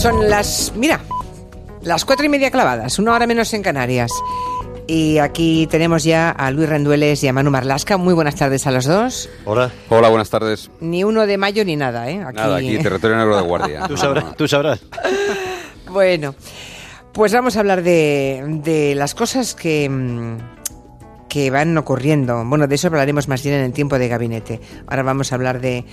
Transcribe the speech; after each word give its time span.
Son 0.00 0.30
las, 0.30 0.72
mira, 0.76 0.98
las 1.82 2.06
cuatro 2.06 2.24
y 2.24 2.30
media 2.30 2.50
clavadas, 2.50 2.98
una 2.98 3.12
hora 3.12 3.26
menos 3.26 3.52
en 3.52 3.62
Canarias. 3.62 4.10
Y 4.86 5.18
aquí 5.18 5.66
tenemos 5.66 6.04
ya 6.04 6.30
a 6.30 6.50
Luis 6.50 6.70
Rendueles 6.70 7.22
y 7.22 7.28
a 7.28 7.34
Manu 7.34 7.50
Marlasca. 7.50 7.98
Muy 7.98 8.14
buenas 8.14 8.34
tardes 8.34 8.66
a 8.66 8.70
los 8.70 8.86
dos. 8.86 9.28
Hola. 9.44 9.70
Hola, 9.90 10.08
buenas 10.08 10.30
tardes. 10.30 10.70
Ni 10.80 11.04
uno 11.04 11.26
de 11.26 11.36
mayo 11.36 11.66
ni 11.66 11.76
nada, 11.76 12.08
¿eh? 12.08 12.16
Nada, 12.16 12.56
aquí 12.56 12.78
territorio 12.78 13.18
negro 13.18 13.36
de 13.36 13.42
guardia. 13.42 13.86
Tú 13.88 13.98
sabrás. 13.98 14.36
Tú 14.36 14.48
sabrás. 14.48 14.80
Bueno, 15.90 16.36
pues 17.12 17.32
vamos 17.32 17.56
a 17.56 17.60
hablar 17.60 17.82
de, 17.82 18.44
de 18.62 18.94
las 18.94 19.16
cosas 19.16 19.56
que, 19.56 19.88
mm, 19.90 20.36
que 21.30 21.50
van 21.50 21.78
ocurriendo. 21.78 22.44
Bueno, 22.44 22.66
de 22.66 22.74
eso 22.74 22.88
hablaremos 22.88 23.28
más 23.28 23.42
bien 23.42 23.54
en 23.54 23.64
el 23.64 23.72
tiempo 23.72 23.98
de 23.98 24.08
gabinete. 24.08 24.60
Ahora 24.86 25.04
vamos 25.04 25.32
a 25.32 25.36
hablar 25.36 25.60
de, 25.60 25.84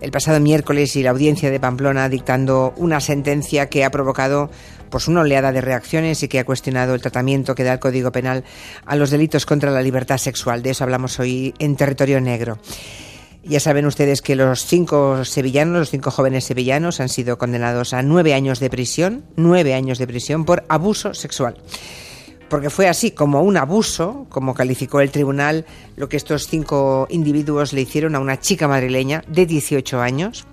el 0.00 0.10
pasado 0.10 0.40
miércoles 0.40 0.94
y 0.96 1.02
la 1.02 1.10
audiencia 1.10 1.50
de 1.50 1.60
Pamplona 1.60 2.08
dictando 2.08 2.72
una 2.76 3.00
sentencia 3.00 3.68
que 3.68 3.84
ha 3.84 3.90
provocado 3.90 4.50
pues 4.88 5.08
una 5.08 5.20
oleada 5.20 5.52
de 5.52 5.60
reacciones 5.60 6.22
y 6.22 6.28
que 6.28 6.38
ha 6.38 6.44
cuestionado 6.44 6.94
el 6.94 7.02
tratamiento 7.02 7.54
que 7.54 7.64
da 7.64 7.74
el 7.74 7.78
Código 7.80 8.12
Penal 8.12 8.44
a 8.86 8.96
los 8.96 9.10
delitos 9.10 9.44
contra 9.46 9.70
la 9.70 9.82
libertad 9.82 10.18
sexual. 10.18 10.62
De 10.62 10.70
eso 10.70 10.84
hablamos 10.84 11.18
hoy 11.18 11.52
en 11.58 11.76
Territorio 11.76 12.20
Negro. 12.20 12.58
Ya 13.42 13.58
saben 13.58 13.86
ustedes 13.86 14.22
que 14.22 14.36
los 14.36 14.64
cinco 14.64 15.24
sevillanos, 15.24 15.78
los 15.78 15.90
cinco 15.90 16.10
jóvenes 16.10 16.44
sevillanos, 16.44 17.00
han 17.00 17.08
sido 17.08 17.38
condenados 17.38 17.94
a 17.94 18.02
nueve 18.02 18.34
años 18.34 18.60
de 18.60 18.70
prisión, 18.70 19.24
nueve 19.34 19.74
años 19.74 19.98
de 19.98 20.06
prisión 20.06 20.44
por 20.44 20.64
abuso 20.68 21.14
sexual. 21.14 21.56
Porque 22.50 22.68
fue 22.68 22.88
así 22.88 23.12
como 23.12 23.42
un 23.42 23.56
abuso, 23.56 24.26
como 24.28 24.54
calificó 24.54 25.00
el 25.00 25.12
tribunal, 25.12 25.64
lo 25.96 26.08
que 26.08 26.16
estos 26.16 26.48
cinco 26.48 27.06
individuos 27.08 27.72
le 27.72 27.82
hicieron 27.82 28.16
a 28.16 28.18
una 28.18 28.40
chica 28.40 28.66
madrileña 28.66 29.22
de 29.28 29.46
18 29.46 30.00
años 30.00 30.46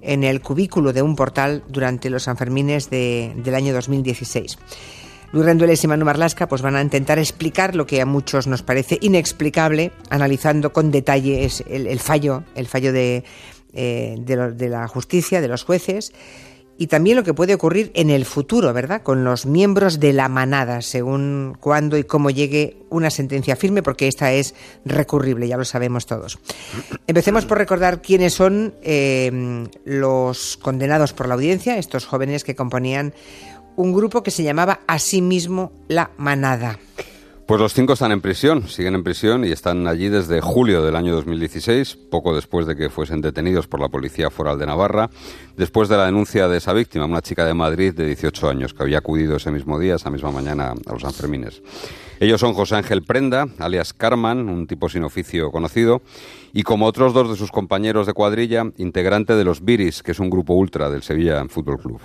en 0.00 0.22
el 0.22 0.40
cubículo 0.40 0.92
de 0.92 1.02
un 1.02 1.16
portal 1.16 1.64
durante 1.68 2.08
los 2.08 2.22
Sanfermines 2.22 2.88
de, 2.88 3.34
del 3.36 3.56
año 3.56 3.74
2016. 3.74 4.58
Luis 5.32 5.44
Rendueles 5.44 5.82
y 5.82 5.88
Manu 5.88 6.04
Marlasca 6.04 6.48
pues 6.48 6.62
van 6.62 6.76
a 6.76 6.82
intentar 6.82 7.18
explicar 7.18 7.74
lo 7.74 7.84
que 7.84 8.00
a 8.00 8.06
muchos 8.06 8.46
nos 8.46 8.62
parece 8.62 8.98
inexplicable, 9.00 9.90
analizando 10.08 10.72
con 10.72 10.92
detalle 10.92 11.48
el, 11.66 11.98
fallo, 11.98 12.44
el 12.54 12.68
fallo 12.68 12.92
de, 12.92 13.24
eh, 13.72 14.16
de 14.20 14.68
la 14.68 14.86
justicia, 14.86 15.40
de 15.40 15.48
los 15.48 15.64
jueces, 15.64 16.12
y 16.80 16.86
también 16.86 17.18
lo 17.18 17.24
que 17.24 17.34
puede 17.34 17.52
ocurrir 17.52 17.90
en 17.92 18.08
el 18.08 18.24
futuro, 18.24 18.72
¿verdad? 18.72 19.02
Con 19.02 19.22
los 19.22 19.44
miembros 19.44 20.00
de 20.00 20.14
la 20.14 20.30
manada, 20.30 20.80
según 20.80 21.54
cuándo 21.60 21.98
y 21.98 22.04
cómo 22.04 22.30
llegue 22.30 22.78
una 22.88 23.10
sentencia 23.10 23.54
firme, 23.54 23.82
porque 23.82 24.08
esta 24.08 24.32
es 24.32 24.54
recurrible, 24.86 25.46
ya 25.46 25.58
lo 25.58 25.66
sabemos 25.66 26.06
todos. 26.06 26.38
Empecemos 27.06 27.44
por 27.44 27.58
recordar 27.58 28.00
quiénes 28.00 28.32
son 28.32 28.74
eh, 28.80 29.68
los 29.84 30.56
condenados 30.56 31.12
por 31.12 31.28
la 31.28 31.34
audiencia, 31.34 31.76
estos 31.76 32.06
jóvenes 32.06 32.44
que 32.44 32.56
componían 32.56 33.12
un 33.76 33.92
grupo 33.92 34.22
que 34.22 34.30
se 34.30 34.42
llamaba 34.42 34.80
asimismo 34.86 35.72
La 35.86 36.12
Manada. 36.16 36.78
Pues 37.50 37.60
los 37.60 37.74
cinco 37.74 37.94
están 37.94 38.12
en 38.12 38.20
prisión, 38.20 38.68
siguen 38.68 38.94
en 38.94 39.02
prisión 39.02 39.44
y 39.44 39.50
están 39.50 39.88
allí 39.88 40.08
desde 40.08 40.40
julio 40.40 40.84
del 40.84 40.94
año 40.94 41.16
2016, 41.16 41.98
poco 42.08 42.32
después 42.32 42.64
de 42.64 42.76
que 42.76 42.90
fuesen 42.90 43.20
detenidos 43.20 43.66
por 43.66 43.80
la 43.80 43.88
Policía 43.88 44.30
Foral 44.30 44.56
de 44.56 44.66
Navarra, 44.66 45.10
después 45.56 45.88
de 45.88 45.96
la 45.96 46.06
denuncia 46.06 46.46
de 46.46 46.58
esa 46.58 46.72
víctima, 46.72 47.06
una 47.06 47.22
chica 47.22 47.44
de 47.44 47.52
Madrid 47.52 47.92
de 47.92 48.06
18 48.06 48.50
años, 48.50 48.72
que 48.72 48.84
había 48.84 48.98
acudido 48.98 49.34
ese 49.34 49.50
mismo 49.50 49.80
día, 49.80 49.96
esa 49.96 50.10
misma 50.10 50.30
mañana, 50.30 50.74
a 50.86 50.92
los 50.92 51.02
Sanfermines. 51.02 51.60
Ellos 52.20 52.38
son 52.38 52.52
José 52.52 52.76
Ángel 52.76 53.02
Prenda, 53.02 53.48
alias 53.58 53.94
Carman, 53.94 54.50
un 54.50 54.66
tipo 54.66 54.90
sin 54.90 55.04
oficio 55.04 55.50
conocido, 55.50 56.02
y 56.52 56.64
como 56.64 56.84
otros 56.84 57.14
dos 57.14 57.30
de 57.30 57.36
sus 57.36 57.50
compañeros 57.50 58.06
de 58.06 58.12
cuadrilla, 58.12 58.64
integrante 58.76 59.34
de 59.36 59.42
los 59.42 59.64
Viris, 59.64 60.02
que 60.02 60.12
es 60.12 60.18
un 60.18 60.28
grupo 60.28 60.52
ultra 60.52 60.90
del 60.90 61.02
Sevilla 61.02 61.42
Fútbol 61.48 61.78
Club. 61.78 61.98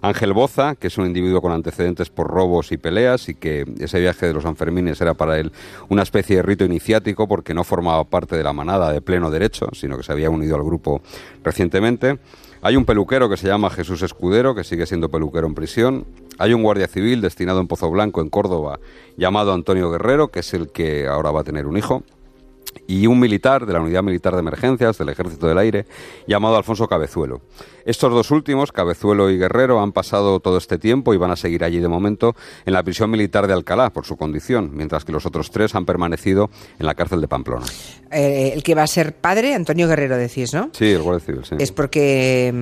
Ángel 0.00 0.32
Boza, 0.32 0.74
que 0.74 0.86
es 0.86 0.96
un 0.96 1.04
individuo 1.04 1.42
con 1.42 1.52
antecedentes 1.52 2.08
por 2.08 2.28
robos 2.28 2.72
y 2.72 2.78
peleas 2.78 3.28
y 3.28 3.34
que 3.34 3.66
ese 3.78 4.00
viaje 4.00 4.24
de 4.24 4.32
los 4.32 4.44
Sanfermines 4.44 5.02
era 5.02 5.12
para 5.12 5.38
él 5.38 5.52
una 5.90 6.02
especie 6.02 6.36
de 6.36 6.42
rito 6.42 6.64
iniciático 6.64 7.28
porque 7.28 7.52
no 7.52 7.62
formaba 7.62 8.04
parte 8.04 8.38
de 8.38 8.44
la 8.44 8.54
manada 8.54 8.90
de 8.90 9.02
pleno 9.02 9.30
derecho, 9.30 9.68
sino 9.74 9.98
que 9.98 10.02
se 10.02 10.12
había 10.12 10.30
unido 10.30 10.56
al 10.56 10.64
grupo 10.64 11.02
recientemente. 11.44 12.18
Hay 12.60 12.76
un 12.76 12.84
peluquero 12.84 13.28
que 13.28 13.36
se 13.36 13.46
llama 13.46 13.70
Jesús 13.70 14.02
Escudero, 14.02 14.54
que 14.54 14.64
sigue 14.64 14.86
siendo 14.86 15.08
peluquero 15.08 15.46
en 15.46 15.54
prisión. 15.54 16.06
Hay 16.38 16.52
un 16.54 16.62
guardia 16.62 16.88
civil 16.88 17.20
destinado 17.20 17.60
en 17.60 17.68
Pozo 17.68 17.88
Blanco, 17.90 18.20
en 18.20 18.30
Córdoba, 18.30 18.80
llamado 19.16 19.52
Antonio 19.52 19.90
Guerrero, 19.90 20.28
que 20.28 20.40
es 20.40 20.54
el 20.54 20.70
que 20.70 21.06
ahora 21.06 21.30
va 21.30 21.40
a 21.40 21.44
tener 21.44 21.66
un 21.66 21.76
hijo 21.76 22.02
y 22.86 23.06
un 23.06 23.18
militar 23.20 23.66
de 23.66 23.72
la 23.72 23.80
Unidad 23.80 24.02
Militar 24.02 24.34
de 24.34 24.40
Emergencias 24.40 24.98
del 24.98 25.08
Ejército 25.10 25.46
del 25.46 25.58
Aire 25.58 25.86
llamado 26.26 26.56
Alfonso 26.56 26.86
Cabezuelo. 26.88 27.40
Estos 27.84 28.12
dos 28.12 28.30
últimos, 28.30 28.70
Cabezuelo 28.72 29.30
y 29.30 29.38
Guerrero, 29.38 29.80
han 29.80 29.92
pasado 29.92 30.40
todo 30.40 30.58
este 30.58 30.78
tiempo 30.78 31.14
y 31.14 31.16
van 31.16 31.30
a 31.30 31.36
seguir 31.36 31.64
allí 31.64 31.80
de 31.80 31.88
momento 31.88 32.34
en 32.66 32.74
la 32.74 32.82
prisión 32.82 33.10
militar 33.10 33.46
de 33.46 33.54
Alcalá 33.54 33.90
por 33.90 34.04
su 34.04 34.16
condición, 34.16 34.70
mientras 34.74 35.04
que 35.04 35.12
los 35.12 35.24
otros 35.24 35.50
tres 35.50 35.74
han 35.74 35.86
permanecido 35.86 36.50
en 36.78 36.84
la 36.86 36.94
cárcel 36.94 37.20
de 37.22 37.28
Pamplona. 37.28 37.64
Eh, 38.10 38.52
el 38.54 38.62
que 38.62 38.74
va 38.74 38.82
a 38.82 38.86
ser 38.86 39.14
padre, 39.14 39.54
Antonio 39.54 39.88
Guerrero, 39.88 40.16
decís, 40.16 40.52
¿no? 40.52 40.70
Sí, 40.72 40.90
el 40.90 41.02
Guardia 41.02 41.24
Civil, 41.24 41.44
sí. 41.44 41.54
Es 41.58 41.72
porque... 41.72 42.50
mm, 42.52 42.56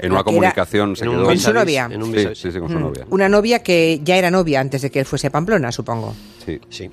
En 0.00 0.10
una 0.10 0.20
era 0.20 0.24
comunicación 0.24 0.96
se 0.96 1.04
en 1.04 1.10
un 1.10 1.16
quedó... 1.16 1.26
Con 1.26 1.38
su 1.38 1.52
novia. 1.52 1.88
En 1.90 2.02
un 2.02 2.12
Sí, 2.12 2.28
sí, 2.34 2.50
sí, 2.52 2.58
con 2.58 2.68
su 2.68 2.78
novia. 2.80 3.06
Una 3.10 3.28
novia 3.28 3.62
que 3.62 4.00
ya 4.02 4.16
era 4.16 4.30
novia 4.30 4.60
antes 4.60 4.82
de 4.82 4.90
que 4.90 4.98
él 5.00 5.04
fuese 5.06 5.28
a 5.28 5.30
Pamplona, 5.30 5.70
supongo. 5.70 6.14
Sí. 6.44 6.60
Sí. 6.68 6.90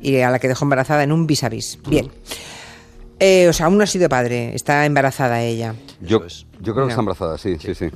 Y 0.00 0.16
a 0.20 0.30
la 0.30 0.38
que 0.38 0.48
dejó 0.48 0.64
embarazada 0.64 1.02
en 1.02 1.12
un 1.12 1.26
vis 1.26 1.44
a 1.44 1.48
vis. 1.48 1.78
Bien. 1.88 2.10
Eh, 3.18 3.48
o 3.48 3.52
sea, 3.52 3.66
aún 3.66 3.76
no 3.76 3.84
ha 3.84 3.86
sido 3.86 4.08
padre, 4.08 4.54
está 4.54 4.86
embarazada 4.86 5.42
ella. 5.42 5.74
Yo, 6.00 6.22
yo 6.60 6.72
creo 6.72 6.74
No. 6.74 6.86
que 6.86 6.90
está 6.92 7.00
embarazada, 7.00 7.36
sí, 7.38 7.56
sí, 7.60 7.74
sí. 7.74 7.88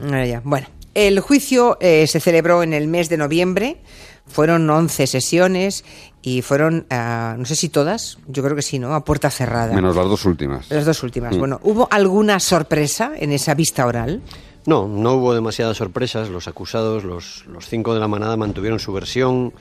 Bueno, 0.45 0.67
el 0.95 1.21
juicio 1.21 1.79
eh, 1.81 2.07
se 2.07 2.21
celebró 2.21 2.63
en 2.63 2.75
el 2.75 2.89
mes 2.89 3.09
de 3.09 3.17
noviembre, 3.17 3.79
fueron 4.27 4.69
11 4.69 5.07
sesiones 5.07 5.85
y 6.21 6.43
fueron, 6.43 6.87
ah, 6.91 7.37
no 7.39 7.47
sé 7.47 7.57
si 7.57 7.71
todas, 7.71 8.19
yo 8.29 8.43
creo 8.43 8.55
que 8.55 8.61
sí, 8.63 8.79
¿no? 8.79 8.95
A 8.95 9.03
puerta 9.05 9.31
cerrada. 9.31 9.75
Menos 9.75 9.97
las 9.97 10.07
dos 10.07 10.27
últimas. 10.27 10.71
Las 10.71 10.85
dos 10.85 11.03
últimas. 11.03 11.35
Mm. 11.35 11.39
Bueno, 11.39 11.61
¿hubo 11.63 11.89
alguna 11.91 12.39
sorpresa 12.39 13.13
en 13.17 13.33
esa 13.33 13.55
vista 13.55 13.87
oral? 13.87 14.21
No, 14.67 14.89
no 14.89 15.15
hubo 15.15 15.35
demasiadas 15.35 15.77
sorpresas. 15.79 16.29
Los 16.31 16.49
acusados, 16.49 17.05
los, 17.05 17.45
los 17.47 17.67
cinco 17.69 17.93
de 17.95 18.01
la 18.01 18.09
manada, 18.09 18.37
mantuvieron 18.37 18.79
su 18.79 18.93
versión, 18.93 19.53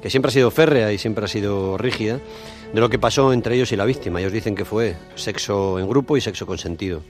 que 0.00 0.10
siempre 0.10 0.30
ha 0.30 0.32
sido 0.32 0.50
férrea 0.50 0.92
y 0.92 0.98
siempre 0.98 1.24
ha 1.24 1.28
sido 1.28 1.76
rígida, 1.78 2.20
de 2.72 2.80
lo 2.80 2.88
que 2.88 2.98
pasó 2.98 3.32
entre 3.32 3.54
ellos 3.54 3.72
y 3.72 3.76
la 3.76 3.84
víctima. 3.84 4.20
Ellos 4.20 4.32
dicen 4.32 4.54
que 4.54 4.64
fue 4.64 4.96
sexo 5.14 5.78
en 5.78 5.88
grupo 5.88 6.16
y 6.16 6.20
sexo 6.20 6.46
consentido. 6.46 7.02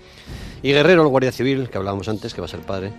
Y 0.63 0.73
Guerrero, 0.73 1.03
el 1.03 1.09
guardia 1.09 1.33
civil, 1.33 1.69
que 1.69 1.79
hablábamos 1.79 2.09
antes, 2.09 2.35
que 2.35 2.41
va 2.41 2.47
a 2.47 2.51
ser 2.51 2.61
padre, 2.61 2.93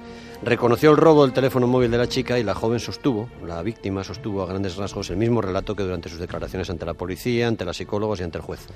reconoció 0.44 0.92
el 0.92 0.98
robo 0.98 1.24
del 1.24 1.34
teléfono 1.34 1.68
móvil 1.68 1.92
de 1.92 1.98
la 1.98 2.08
chica 2.08 2.40
y 2.40 2.44
la 2.44 2.56
joven 2.56 2.80
sostuvo, 2.80 3.30
la 3.46 3.62
víctima 3.62 4.04
sostuvo 4.04 4.42
a 4.42 4.46
grandes 4.46 4.76
rasgos 4.76 5.10
el 5.10 5.18
mismo 5.18 5.42
relato 5.42 5.76
que 5.76 5.84
durante 5.84 6.10
sus 6.10 6.20
declaraciones 6.20 6.70
ante 6.70 6.86
la 6.86 6.94
policía, 6.94 7.48
ante 7.48 7.66
los 7.66 7.78
psicólogos 7.78 8.20
y 8.20 8.24
ante 8.24 8.38
el 8.38 8.44
juez. 8.44 8.68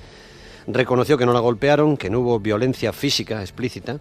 Reconoció 0.66 1.18
que 1.18 1.26
no 1.26 1.32
la 1.32 1.40
golpearon, 1.40 1.96
que 1.96 2.10
no 2.10 2.20
hubo 2.20 2.40
violencia 2.40 2.92
física 2.92 3.42
explícita, 3.42 3.98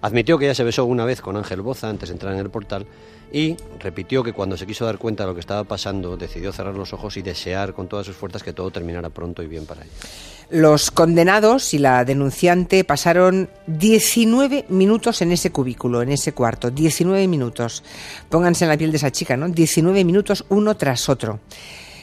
admitió 0.00 0.36
que 0.36 0.46
ya 0.46 0.54
se 0.54 0.64
besó 0.64 0.84
una 0.84 1.04
vez 1.04 1.20
con 1.20 1.36
Ángel 1.36 1.62
Boza 1.62 1.88
antes 1.88 2.08
de 2.08 2.14
entrar 2.14 2.34
en 2.34 2.40
el 2.40 2.50
portal 2.50 2.86
y 3.32 3.56
repitió 3.80 4.22
que 4.22 4.34
cuando 4.34 4.56
se 4.58 4.66
quiso 4.66 4.84
dar 4.84 4.98
cuenta 4.98 5.24
de 5.24 5.30
lo 5.30 5.34
que 5.34 5.40
estaba 5.40 5.64
pasando 5.64 6.16
decidió 6.18 6.52
cerrar 6.52 6.74
los 6.74 6.92
ojos 6.92 7.16
y 7.16 7.22
desear 7.22 7.72
con 7.72 7.88
todas 7.88 8.06
sus 8.06 8.14
fuerzas 8.14 8.42
que 8.42 8.52
todo 8.52 8.70
terminara 8.70 9.08
pronto 9.08 9.42
y 9.42 9.46
bien 9.46 9.64
para 9.64 9.82
ella. 9.82 9.92
Los 10.50 10.90
condenados 10.90 11.72
y 11.72 11.78
la 11.78 12.04
denunciante 12.04 12.84
pasaron 12.84 13.48
19 13.68 14.66
minutos 14.68 15.22
en 15.22 15.32
ese 15.32 15.50
cubículo, 15.50 16.02
en 16.02 16.10
ese 16.10 16.34
cuarto. 16.34 16.70
19 16.70 17.26
minutos. 17.26 17.82
Pónganse 18.28 18.66
en 18.66 18.68
la 18.68 18.76
piel 18.76 18.90
de 18.90 18.98
esa 18.98 19.10
chica, 19.10 19.34
¿no? 19.38 19.48
19 19.48 20.04
minutos 20.04 20.44
uno 20.50 20.76
tras 20.76 21.08
otro. 21.08 21.40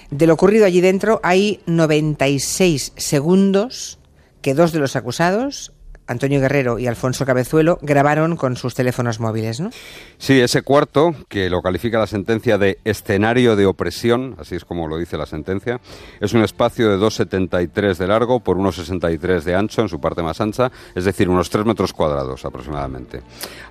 De 0.10 0.26
lo 0.26 0.34
ocurrido 0.34 0.66
allí 0.66 0.82
dentro 0.82 1.20
hay 1.22 1.60
96 1.68 2.94
segundos 2.98 4.00
que 4.42 4.56
dos 4.56 4.72
de 4.72 4.80
los 4.80 4.96
acusados, 4.96 5.74
Antonio 6.10 6.42
Guerrero 6.42 6.80
y 6.80 6.88
Alfonso 6.88 7.26
Cabezuelo, 7.26 7.78
grabaron 7.82 8.36
con 8.36 8.56
sus 8.56 8.74
teléfonos 8.74 9.20
móviles, 9.20 9.60
¿no? 9.60 9.70
Sí, 10.18 10.42
ese 10.42 10.64
cuarto, 10.64 11.14
que 11.30 11.50
lo 11.50 11.62
califica 11.62 12.00
la 12.00 12.08
sentencia 12.08 12.58
de 12.58 12.80
escenario 12.84 13.56
de 13.56 13.68
opresión, 13.68 14.36
así 14.40 14.56
es 14.56 14.66
como 14.66 14.88
lo 14.88 14.98
dice 14.98 15.18
la 15.18 15.28
sentencia, 15.28 15.80
es 16.20 16.34
un 16.34 16.42
espacio 16.42 16.90
de 16.90 16.98
2,73 16.98 17.96
de 17.96 18.08
largo 18.08 18.40
por 18.40 18.58
1,63 18.58 19.44
de 19.44 19.56
ancho 19.56 19.82
en 19.82 19.90
su 19.90 20.02
parte 20.02 20.24
más 20.24 20.42
ancha, 20.42 20.72
es 20.96 21.06
decir, 21.06 21.30
unos 21.30 21.50
3 21.50 21.66
metros 21.66 21.94
cuadrados 21.94 22.44
aproximadamente. 22.44 23.22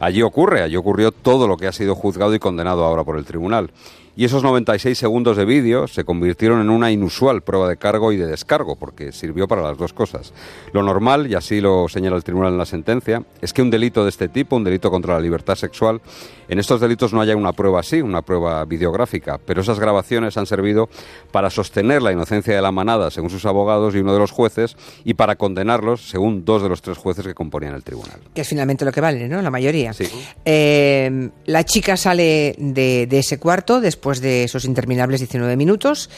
Allí 0.01 0.23
ocurre, 0.23 0.63
allí 0.63 0.77
ocurrió 0.77 1.11
todo 1.11 1.49
lo 1.49 1.57
que 1.57 1.67
ha 1.67 1.73
sido 1.73 1.95
juzgado 1.95 2.35
y 2.35 2.39
condenado 2.39 2.85
ahora 2.85 3.05
por 3.05 3.19
el 3.19 3.25
tribunal. 3.25 3.71
Y 4.19 4.25
esos 4.25 4.43
96 4.43 4.99
segundos 4.99 5.37
de 5.37 5.45
vídeo 5.45 5.87
se 5.87 6.03
convirtieron 6.03 6.61
en 6.61 6.71
una 6.71 6.91
inusual 6.91 7.43
prueba 7.43 7.69
de 7.69 7.77
cargo 7.77 8.11
y 8.11 8.17
de 8.17 8.27
descargo, 8.27 8.75
porque 8.75 9.13
sirvió 9.13 9.47
para 9.47 9.63
las 9.63 9.79
dos 9.79 9.93
cosas. 9.93 10.33
Lo 10.73 10.83
normal, 10.83 11.31
y 11.31 11.37
así 11.37 11.61
lo 11.61 11.89
señala 11.89 12.17
el 12.17 12.25
tribunal 12.25 12.55
en 12.55 12.59
la 12.59 12.67
sentencia 12.67 13.23
es 13.41 13.53
que 13.53 13.63
un 13.63 13.71
delito 13.71 14.03
de 14.03 14.09
este 14.09 14.27
tipo, 14.27 14.57
un 14.57 14.65
delito 14.65 14.91
contra 14.91 15.15
la 15.15 15.21
libertad 15.21 15.55
sexual, 15.55 16.01
en 16.49 16.59
estos 16.59 16.81
delitos 16.81 17.13
no 17.13 17.21
haya 17.21 17.37
una 17.37 17.53
prueba 17.53 17.79
así, 17.79 18.03
una 18.03 18.23
prueba 18.23 18.65
videográfica, 18.65 19.39
pero 19.39 19.61
esas 19.61 19.79
grabaciones 19.79 20.37
han 20.37 20.47
servido 20.47 20.89
para 21.31 21.49
sostener 21.49 22.03
la 22.03 22.11
inocencia 22.11 22.57
de 22.57 22.61
la 22.61 22.73
manada, 22.73 23.13
según 23.13 23.31
sus 23.31 23.47
abogados 23.47 23.95
y 23.95 23.99
uno 23.99 24.13
de 24.15 24.19
los 24.19 24.33
jueces, 24.33 24.77
y 25.05 25.15
para 25.15 25.37
condenarlos, 25.37 26.11
según 26.11 26.45
dos 26.45 26.65
de 26.65 26.69
los 26.69 26.83
tres 26.83 26.99
jueces 26.99 27.25
que 27.25 27.35
componían 27.35 27.75
el 27.75 27.85
tribunal. 27.85 28.19
Que 28.35 28.41
es 28.41 28.49
finalmente 28.49 28.85
lo 28.85 28.91
que 28.91 29.01
vale, 29.01 29.29
¿no? 29.29 29.41
La 29.43 29.51
mayoría. 29.53 29.93
Sí. 29.93 30.09
Eh, 30.45 31.31
la 31.47 31.65
chica 31.65 31.97
sale 31.97 32.57
de, 32.59 33.07
de 33.07 33.19
ese 33.21 33.39
cuarto 33.39 33.81
después 33.81 34.08
de 34.17 34.45
esos 34.45 34.65
interminables 34.65 35.21
19 35.21 35.57
minutos 35.57 36.09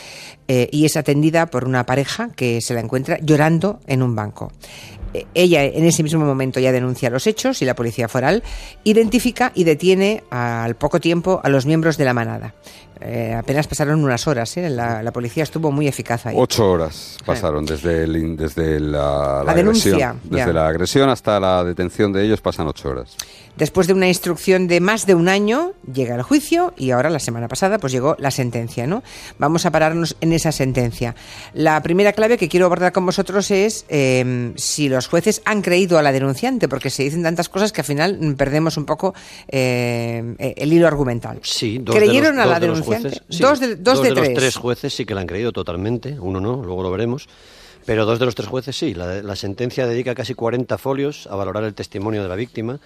eh, 0.48 0.68
y 0.70 0.84
es 0.84 0.96
atendida 0.96 1.46
por 1.46 1.64
una 1.64 1.84
pareja 1.84 2.30
que 2.36 2.60
se 2.60 2.74
la 2.74 2.80
encuentra 2.80 3.18
llorando 3.20 3.80
en 3.86 4.02
un 4.02 4.14
banco. 4.14 4.52
Eh, 5.12 5.26
Ella 5.34 5.64
en 5.64 5.84
ese 5.84 6.02
mismo 6.02 6.24
momento 6.24 6.60
ya 6.60 6.72
denuncia 6.72 7.10
los 7.10 7.26
hechos 7.26 7.60
y 7.62 7.64
la 7.64 7.74
policía 7.74 8.08
foral 8.08 8.42
identifica 8.84 9.52
y 9.54 9.64
detiene 9.64 10.22
al 10.30 10.76
poco 10.76 11.00
tiempo 11.00 11.40
a 11.42 11.48
los 11.48 11.66
miembros 11.66 11.96
de 11.96 12.04
la 12.04 12.14
manada. 12.14 12.54
Eh, 13.02 13.34
apenas 13.34 13.66
pasaron 13.66 14.04
unas 14.04 14.26
horas, 14.26 14.56
¿eh? 14.56 14.68
la, 14.68 15.02
la 15.02 15.10
policía 15.10 15.42
estuvo 15.42 15.72
muy 15.72 15.88
eficaz 15.88 16.26
ahí. 16.26 16.34
Ocho 16.38 16.70
horas 16.70 17.16
pasaron 17.24 17.64
desde, 17.64 18.04
el 18.04 18.36
desde 18.36 18.78
la, 18.78 19.42
La 19.44 19.54
denuncia, 19.54 19.92
agresión. 19.92 20.20
Desde 20.24 20.46
ya. 20.46 20.52
la 20.52 20.66
agresión 20.68 21.08
hasta 21.08 21.40
la 21.40 21.64
detención 21.64 22.12
de 22.12 22.24
ellos 22.24 22.40
pasan 22.40 22.66
ocho 22.66 22.90
horas. 22.90 23.16
Después 23.56 23.86
de 23.86 23.92
una 23.92 24.08
instrucción 24.08 24.68
de 24.68 24.80
más 24.80 25.06
de 25.06 25.14
un 25.14 25.28
año, 25.28 25.72
llega 25.92 26.14
el 26.14 26.22
juicio 26.22 26.72
y 26.76 26.92
ahora, 26.92 27.10
la 27.10 27.18
semana 27.18 27.48
pasada, 27.48 27.78
pues 27.78 27.92
llegó 27.92 28.16
la 28.18 28.30
sentencia, 28.30 28.86
¿no? 28.86 29.02
Vamos 29.38 29.66
a 29.66 29.70
pararnos 29.70 30.16
en 30.20 30.32
esa 30.32 30.52
sentencia. 30.52 31.14
La 31.52 31.82
primera 31.82 32.12
clave 32.12 32.38
que 32.38 32.48
quiero 32.48 32.66
abordar 32.66 32.92
con 32.92 33.04
vosotros 33.04 33.50
es 33.50 33.84
eh, 33.88 34.52
si 34.56 34.88
los 34.88 35.08
jueces 35.08 35.42
han 35.44 35.62
creído 35.62 35.98
a 35.98 36.02
la 36.02 36.12
denunciante, 36.12 36.68
porque 36.68 36.90
se 36.90 37.02
dicen 37.02 37.22
tantas 37.22 37.48
cosas 37.48 37.72
que 37.72 37.80
al 37.80 37.84
final 37.86 38.34
perdemos 38.36 38.76
un 38.76 38.86
poco 38.86 39.14
eh, 39.48 40.34
el 40.38 40.72
hilo 40.72 40.86
argumental. 40.86 41.40
Sí, 41.42 41.78
dos 41.82 41.96
¿Creyeron 41.96 42.36
de 42.36 42.42
los, 42.42 42.46
a 42.46 42.48
la 42.48 42.60
de 42.60 42.66
denunciante? 42.66 42.89
Jueces, 42.98 43.22
sí, 43.28 43.42
dos 43.42 43.60
de, 43.60 43.76
dos 43.76 44.02
de 44.02 44.10
los 44.10 44.18
tres. 44.18 44.34
tres 44.34 44.56
jueces 44.56 44.94
sí 44.94 45.04
que 45.04 45.14
la 45.14 45.20
han 45.22 45.26
creído 45.26 45.52
totalmente, 45.52 46.18
uno 46.20 46.40
no, 46.40 46.62
luego 46.62 46.82
lo 46.82 46.90
veremos. 46.90 47.28
Pero 47.86 48.04
dos 48.04 48.18
de 48.18 48.26
los 48.26 48.34
tres 48.34 48.48
jueces 48.48 48.76
sí. 48.76 48.94
La, 48.94 49.22
la 49.22 49.36
sentencia 49.36 49.86
dedica 49.86 50.14
casi 50.14 50.34
40 50.34 50.76
folios 50.78 51.26
a 51.26 51.34
valorar 51.34 51.64
el 51.64 51.74
testimonio 51.74 52.22
de 52.22 52.28
la 52.28 52.36
víctima 52.36 52.78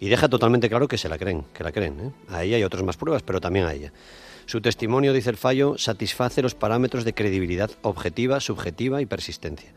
y 0.00 0.08
deja 0.08 0.28
totalmente 0.28 0.68
claro 0.68 0.88
que 0.88 0.98
se 0.98 1.08
la 1.08 1.18
creen, 1.18 1.44
que 1.52 1.62
la 1.62 1.72
creen. 1.72 2.00
¿eh? 2.00 2.10
A 2.30 2.42
ella 2.42 2.56
hay 2.56 2.64
otras 2.64 2.82
más 2.82 2.96
pruebas, 2.96 3.22
pero 3.22 3.40
también 3.40 3.66
a 3.66 3.74
ella. 3.74 3.92
Su 4.46 4.60
testimonio, 4.60 5.12
dice 5.12 5.30
el 5.30 5.36
fallo, 5.36 5.78
satisface 5.78 6.42
los 6.42 6.54
parámetros 6.54 7.04
de 7.04 7.14
credibilidad 7.14 7.70
objetiva, 7.82 8.40
subjetiva 8.40 9.00
y 9.00 9.06
persistencia. 9.06 9.70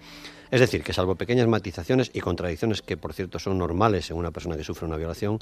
Es 0.50 0.62
decir, 0.62 0.83
que 0.83 0.94
salvo 0.94 1.15
pequeñas 1.15 1.47
matizaciones 1.47 2.09
y 2.13 2.21
contradicciones 2.21 2.81
que, 2.81 2.95
por 2.95 3.13
cierto, 3.13 3.38
son 3.38 3.57
normales 3.57 4.09
en 4.12 4.18
una 4.18 4.31
persona 4.31 4.56
que 4.56 4.63
sufre 4.63 4.88
una 4.88 4.97
violación. 4.97 5.39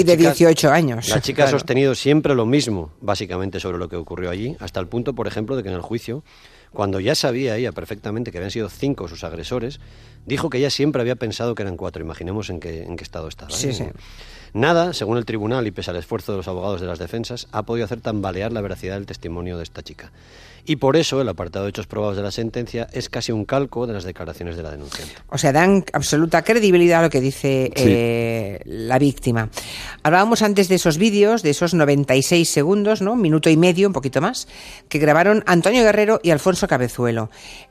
Y 0.00 0.04
de 0.04 0.16
chica- 0.16 0.30
18 0.32 0.70
años. 0.70 1.08
La 1.08 1.20
chica 1.20 1.44
ha 1.44 1.48
sostenido 1.48 1.94
siempre 1.94 2.34
lo 2.34 2.46
mismo, 2.46 2.92
básicamente, 3.00 3.60
sobre 3.60 3.78
lo 3.78 3.88
que 3.88 3.96
ocurrió 3.96 4.30
allí, 4.30 4.56
hasta 4.60 4.80
el 4.80 4.86
punto, 4.88 5.14
por 5.14 5.26
ejemplo, 5.26 5.56
de 5.56 5.62
que 5.62 5.68
en 5.68 5.74
el 5.74 5.80
juicio, 5.82 6.24
cuando 6.72 7.00
ya 7.00 7.14
sabía 7.14 7.56
ella 7.56 7.72
perfectamente 7.72 8.30
que 8.32 8.38
habían 8.38 8.50
sido 8.50 8.68
cinco 8.68 9.06
sus 9.08 9.24
agresores, 9.24 9.80
dijo 10.26 10.48
que 10.50 10.58
ella 10.58 10.70
siempre 10.70 11.02
había 11.02 11.16
pensado 11.16 11.54
que 11.54 11.62
eran 11.62 11.76
cuatro. 11.76 12.02
Imaginemos 12.02 12.48
en 12.50 12.60
qué, 12.60 12.82
en 12.84 12.96
qué 12.96 13.04
estado 13.04 13.28
estaba. 13.28 13.50
¿eh? 13.50 13.56
Sí, 13.56 13.72
sí. 13.72 13.84
Nada, 14.54 14.92
según 14.92 15.16
el 15.18 15.24
tribunal 15.24 15.66
y 15.66 15.70
pese 15.70 15.90
al 15.90 15.96
esfuerzo 15.96 16.32
de 16.32 16.38
los 16.38 16.48
abogados 16.48 16.80
de 16.80 16.86
las 16.86 16.98
defensas, 16.98 17.48
ha 17.52 17.62
podido 17.62 17.84
hacer 17.86 18.00
tambalear 18.00 18.52
la 18.52 18.60
veracidad 18.60 18.94
del 18.96 19.06
testimonio 19.06 19.56
de 19.56 19.62
esta 19.62 19.82
chica. 19.82 20.12
Y 20.64 20.76
por 20.76 20.96
eso 20.96 21.20
el 21.20 21.28
apartado 21.28 21.64
de 21.64 21.70
hechos 21.70 21.88
probados 21.88 22.16
de 22.16 22.22
la 22.22 22.30
sentencia 22.30 22.86
es 22.92 23.08
casi 23.08 23.32
un 23.32 23.44
calco 23.44 23.86
de 23.88 23.94
las 23.94 24.04
declaraciones 24.04 24.56
de 24.56 24.62
la 24.62 24.70
denunciante. 24.70 25.12
O 25.28 25.36
sea, 25.36 25.50
dan 25.52 25.84
absoluta 25.92 26.42
credibilidad 26.42 27.00
a 27.00 27.02
lo 27.02 27.10
que 27.10 27.20
dice 27.20 27.72
Sí. 27.74 27.84
eh, 27.88 28.60
la 28.64 28.98
víctima. 29.00 29.48
Hablábamos 30.04 30.42
antes 30.42 30.68
de 30.68 30.76
esos 30.76 30.98
vídeos, 30.98 31.42
de 31.42 31.50
esos 31.50 31.74
96 31.74 32.48
segundos, 32.48 33.02
¿no? 33.02 33.14
Un 33.14 33.20
minuto 33.20 33.50
y 33.50 33.56
medio, 33.56 33.88
un 33.88 33.92
poquito 33.92 34.20
más, 34.20 34.46
que 34.88 34.98
grabaron 35.00 35.42
Antonio 35.46 35.82
Guerrero 35.82 36.20
y 36.22 36.30
Alfonso 36.30 36.68
Cabezuelo. 36.68 37.28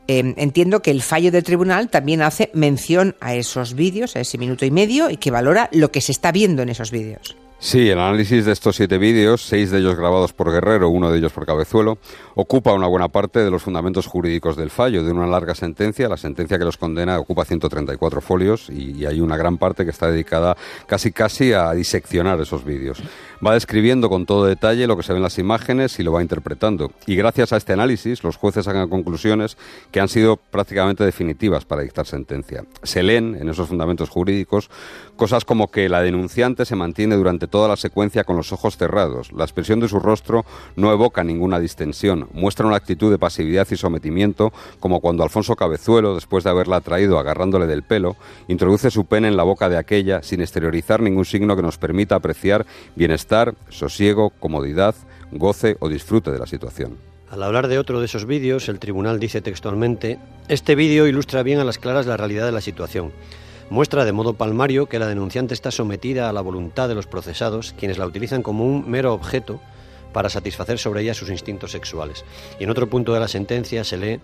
Eh, 0.10 0.34
entiendo 0.38 0.82
que 0.82 0.92
el 0.92 1.02
fallo 1.02 1.32
del 1.32 1.44
tribunal 1.44 1.90
también 1.90 2.22
hace 2.22 2.50
mención 2.54 3.16
a 3.22 3.36
esos 3.36 3.74
vídeos, 3.74 4.18
a 4.18 4.20
ese 4.20 4.38
minuto 4.38 4.66
y 4.66 4.72
medio, 4.72 5.10
y 5.10 5.16
que 5.16 5.32
valora 5.32 5.70
lo 5.72 5.92
que 5.92 6.02
se 6.02 6.12
está 6.12 6.34
viendo 6.34 6.62
en 6.62 6.68
esos 6.70 6.92
vídeos. 6.92 7.38
Sí, 7.64 7.90
el 7.92 8.00
análisis 8.00 8.44
de 8.46 8.54
estos 8.54 8.76
siete 8.76 8.98
vídeos, 8.98 9.44
seis 9.44 9.70
de 9.70 9.78
ellos 9.78 9.96
grabados 9.96 10.34
por 10.34 10.52
Guerrero, 10.52 10.90
uno 10.90 11.12
de 11.12 11.20
ellos 11.20 11.32
por 11.32 11.46
Cabezuelo, 11.46 12.00
ocupa 12.42 12.74
una 12.74 12.88
buena 12.88 13.08
parte 13.08 13.40
de 13.40 13.50
los 13.50 13.64
fundamentos 13.64 14.08
jurídicos 14.08 14.58
del 14.58 14.70
fallo, 14.70 15.04
de 15.04 15.12
una 15.12 15.28
larga 15.28 15.56
sentencia. 15.56 16.10
La 16.10 16.18
sentencia 16.18 16.58
que 16.58 16.66
los 16.66 16.78
condena 16.78 17.20
ocupa 17.20 17.46
134 17.46 18.22
folios 18.22 18.70
y, 18.70 18.92
y 18.92 19.06
hay 19.06 19.22
una 19.22 19.38
gran 19.38 19.58
parte 19.58 19.86
que 19.86 19.92
está 19.92 20.10
dedicada 20.10 20.58
casi 20.88 21.12
casi 21.12 21.54
a 21.54 21.72
diseccionar 21.72 22.40
esos 22.42 22.64
vídeos. 22.66 23.02
Va 23.46 23.54
describiendo 23.54 24.10
con 24.10 24.26
todo 24.26 24.46
detalle 24.46 24.88
lo 24.88 24.98
que 24.98 25.04
se 25.04 25.14
ve 25.14 25.18
en 25.18 25.24
las 25.24 25.40
imágenes 25.40 26.00
y 26.00 26.04
lo 26.04 26.12
va 26.12 26.22
interpretando. 26.22 26.92
Y 27.08 27.16
gracias 27.16 27.54
a 27.54 27.58
este 27.58 27.74
análisis, 27.74 28.24
los 28.24 28.38
jueces 28.38 28.66
sacan 28.66 28.90
conclusiones 28.90 29.58
que 29.92 30.00
han 30.00 30.08
sido 30.08 30.38
prácticamente 30.38 31.04
definitivas 31.04 31.66
para 31.66 31.82
dictar 31.82 32.06
sentencia. 32.06 32.66
Se 32.84 33.04
leen 33.04 33.36
en 33.36 33.50
esos 33.50 33.68
fundamentos 33.68 34.10
jurídicos 34.10 34.70
cosas 35.16 35.46
como 35.46 35.70
que 35.70 35.90
la 35.90 36.02
denunciante 36.02 36.66
se 36.66 36.76
mantiene 36.76 37.16
durante 37.16 37.48
toda 37.48 37.68
la 37.68 37.78
secuencia 37.78 38.24
con 38.24 38.38
los 38.38 38.52
ojos 38.52 38.78
cerrados. 38.78 39.32
La 39.32 39.44
expresión 39.44 39.80
de 39.80 39.88
su 39.88 40.00
rostro 40.00 40.46
no 40.76 40.92
evoca 40.92 41.24
ninguna 41.24 41.60
distensión. 41.60 42.28
Muestra 42.34 42.68
una 42.68 42.76
actitud 42.76 43.12
de 43.12 43.18
pasividad 43.18 43.68
y 43.70 43.78
sometimiento, 43.78 44.52
como 44.80 45.00
cuando 45.00 45.24
Alfonso 45.24 45.56
Cabezuelo, 45.56 46.16
después 46.16 46.44
de 46.44 46.50
haberla 46.50 46.78
atraído 46.78 47.20
agarrándole 47.20 47.68
del 47.68 47.84
pelo, 47.84 48.16
introduce 48.48 48.92
su 48.92 49.06
pene 49.06 49.28
en 49.28 49.38
la 49.38 49.44
boca 49.44 49.70
de 49.70 49.78
aquella 49.78 50.24
sin 50.24 50.42
exteriorizar 50.42 51.02
ningún 51.02 51.26
signo 51.26 51.56
que 51.56 51.62
nos 51.62 51.78
permita 51.78 52.16
apreciar 52.16 52.66
bienestar, 52.96 53.56
sosiego, 53.70 54.32
comodidad, 54.40 54.96
goce 55.32 55.78
o 55.80 55.90
disfrute 55.90 56.32
de 56.32 56.40
la 56.40 56.48
situación. 56.48 56.98
Al 57.30 57.44
hablar 57.44 57.70
de 57.70 57.80
otro 57.80 58.00
de 58.00 58.06
esos 58.06 58.26
vídeos, 58.26 58.68
el 58.68 58.80
tribunal 58.80 59.20
dice 59.20 59.42
textualmente, 59.42 60.20
este 60.50 60.76
vídeo 60.76 61.08
ilustra 61.08 61.44
bien 61.44 61.60
a 61.60 61.64
las 61.64 61.78
claras 61.78 62.06
la 62.06 62.18
realidad 62.18 62.46
de 62.46 62.52
la 62.52 62.60
situación. 62.60 63.14
Muestra 63.70 64.04
de 64.04 64.12
modo 64.12 64.34
palmario 64.34 64.88
que 64.88 65.00
la 65.00 65.08
denunciante 65.08 65.54
está 65.54 65.72
sometida 65.72 66.28
a 66.28 66.34
la 66.34 66.42
voluntad 66.42 66.90
de 66.90 66.96
los 66.96 67.08
procesados, 67.08 67.74
quienes 67.80 67.98
la 67.98 68.06
utilizan 68.06 68.44
como 68.44 68.66
un 68.66 68.90
mero 68.92 69.14
objeto 69.14 69.62
para 70.14 70.30
satisfacer 70.30 70.78
sobre 70.80 71.02
ella 71.02 71.14
sus 71.14 71.30
instintos 71.30 71.72
sexuales. 71.72 72.24
Y 72.60 72.64
en 72.66 72.70
otro 72.70 72.90
punto 72.90 73.14
de 73.14 73.20
la 73.20 73.28
sentencia 73.28 73.84
se 73.84 73.98
lee, 73.98 74.20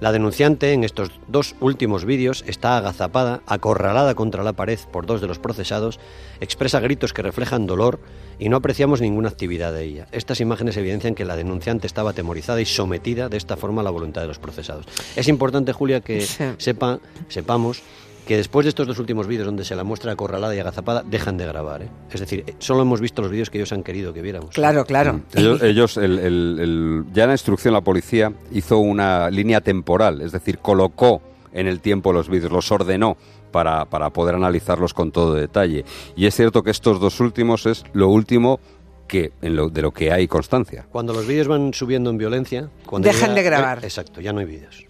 la 0.00 0.12
denunciante 0.12 0.72
en 0.74 0.84
estos 0.84 1.10
dos 1.26 1.56
últimos 1.58 2.04
vídeos 2.04 2.44
está 2.46 2.76
agazapada, 2.76 3.40
acorralada 3.46 4.14
contra 4.14 4.44
la 4.44 4.52
pared 4.52 4.78
por 4.92 5.06
dos 5.06 5.20
de 5.20 5.26
los 5.26 5.40
procesados, 5.40 5.98
expresa 6.40 6.78
gritos 6.78 7.12
que 7.12 7.20
reflejan 7.22 7.66
dolor 7.66 7.98
y 8.38 8.48
no 8.48 8.58
apreciamos 8.58 9.00
ninguna 9.00 9.28
actividad 9.28 9.72
de 9.72 9.82
ella. 9.82 10.06
Estas 10.12 10.40
imágenes 10.40 10.76
evidencian 10.76 11.16
que 11.16 11.24
la 11.24 11.34
denunciante 11.34 11.88
estaba 11.88 12.10
atemorizada 12.10 12.60
y 12.60 12.64
sometida 12.64 13.28
de 13.28 13.38
esta 13.38 13.56
forma 13.56 13.80
a 13.80 13.84
la 13.84 13.90
voluntad 13.90 14.20
de 14.20 14.28
los 14.28 14.38
procesados. 14.38 14.86
Es 15.16 15.26
importante, 15.26 15.72
Julia, 15.72 16.00
que 16.00 16.20
Sí. 16.20 16.44
sepa, 16.58 17.00
sepamos 17.28 17.82
que 18.28 18.36
después 18.36 18.64
de 18.66 18.68
estos 18.68 18.86
dos 18.86 18.98
últimos 18.98 19.26
vídeos 19.26 19.46
donde 19.46 19.64
se 19.64 19.74
la 19.74 19.84
muestra 19.84 20.12
acorralada 20.12 20.54
y 20.54 20.58
agazapada, 20.58 21.02
dejan 21.02 21.38
de 21.38 21.46
grabar. 21.46 21.80
¿eh? 21.80 21.88
Es 22.12 22.20
decir, 22.20 22.44
eh, 22.46 22.54
solo 22.58 22.82
hemos 22.82 23.00
visto 23.00 23.22
los 23.22 23.30
vídeos 23.30 23.48
que 23.48 23.56
ellos 23.56 23.72
han 23.72 23.82
querido 23.82 24.12
que 24.12 24.20
viéramos. 24.20 24.50
Claro, 24.54 24.84
claro. 24.84 25.22
Ellos, 25.34 25.62
ellos, 25.62 25.96
el- 25.96 26.18
el- 26.18 26.58
el- 26.60 27.04
ya 27.14 27.22
en 27.24 27.30
la 27.30 27.34
instrucción 27.34 27.72
la 27.72 27.80
policía 27.80 28.30
hizo 28.52 28.76
una 28.78 29.30
línea 29.30 29.62
temporal, 29.62 30.20
es 30.20 30.32
decir, 30.32 30.58
colocó 30.58 31.22
en 31.54 31.66
el 31.68 31.80
tiempo 31.80 32.12
los 32.12 32.28
vídeos, 32.28 32.52
los 32.52 32.70
ordenó 32.70 33.16
para, 33.50 33.86
para 33.86 34.10
poder 34.10 34.34
analizarlos 34.34 34.92
con 34.92 35.10
todo 35.10 35.32
detalle. 35.32 35.86
Y 36.14 36.26
es 36.26 36.34
cierto 36.36 36.62
que 36.62 36.70
estos 36.70 37.00
dos 37.00 37.20
últimos 37.20 37.64
es 37.64 37.82
lo 37.94 38.08
último 38.10 38.60
que 39.06 39.32
en 39.40 39.56
lo, 39.56 39.70
de 39.70 39.80
lo 39.80 39.90
que 39.92 40.12
hay 40.12 40.28
constancia. 40.28 40.84
Cuando 40.92 41.14
los 41.14 41.26
vídeos 41.26 41.48
van 41.48 41.72
subiendo 41.72 42.10
en 42.10 42.18
violencia... 42.18 42.68
Cuando 42.84 43.08
Dejan 43.08 43.30
llega- 43.30 43.34
de 43.36 43.42
grabar. 43.42 43.78
eh, 43.78 43.86
exacto, 43.86 44.20
ya 44.20 44.34
no 44.34 44.40
hay 44.40 44.44
vídeos. 44.44 44.84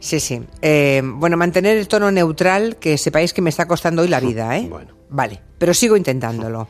Sí, 0.00 0.18
sí. 0.18 0.42
Eh, 0.62 1.02
bueno, 1.04 1.36
mantener 1.36 1.76
el 1.76 1.86
tono 1.86 2.10
neutral, 2.10 2.76
que 2.76 2.98
sepáis 2.98 3.32
que 3.32 3.42
me 3.42 3.50
está 3.50 3.68
costando 3.68 4.02
hoy 4.02 4.08
la 4.08 4.18
vida, 4.18 4.56
¿eh? 4.56 4.66
Bueno. 4.68 4.94
Vale, 5.10 5.40
pero 5.58 5.74
sigo 5.74 5.96
intentándolo. 5.96 6.68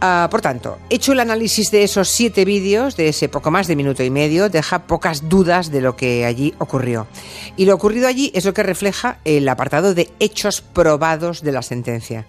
Ah, 0.00 0.28
por 0.30 0.40
tanto, 0.40 0.78
hecho 0.90 1.12
el 1.12 1.18
análisis 1.18 1.72
de 1.72 1.82
esos 1.82 2.08
siete 2.08 2.44
vídeos, 2.44 2.96
de 2.96 3.08
ese 3.08 3.28
poco 3.28 3.50
más 3.50 3.66
de 3.66 3.74
minuto 3.74 4.04
y 4.04 4.10
medio, 4.10 4.48
deja 4.48 4.86
pocas 4.86 5.28
dudas 5.28 5.72
de 5.72 5.80
lo 5.80 5.96
que 5.96 6.24
allí 6.24 6.54
ocurrió. 6.58 7.08
Y 7.56 7.64
lo 7.64 7.74
ocurrido 7.74 8.06
allí 8.06 8.30
es 8.32 8.44
lo 8.44 8.54
que 8.54 8.62
refleja 8.62 9.18
el 9.24 9.48
apartado 9.48 9.94
de 9.94 10.08
hechos 10.20 10.60
probados 10.60 11.42
de 11.42 11.50
la 11.50 11.62
sentencia. 11.62 12.26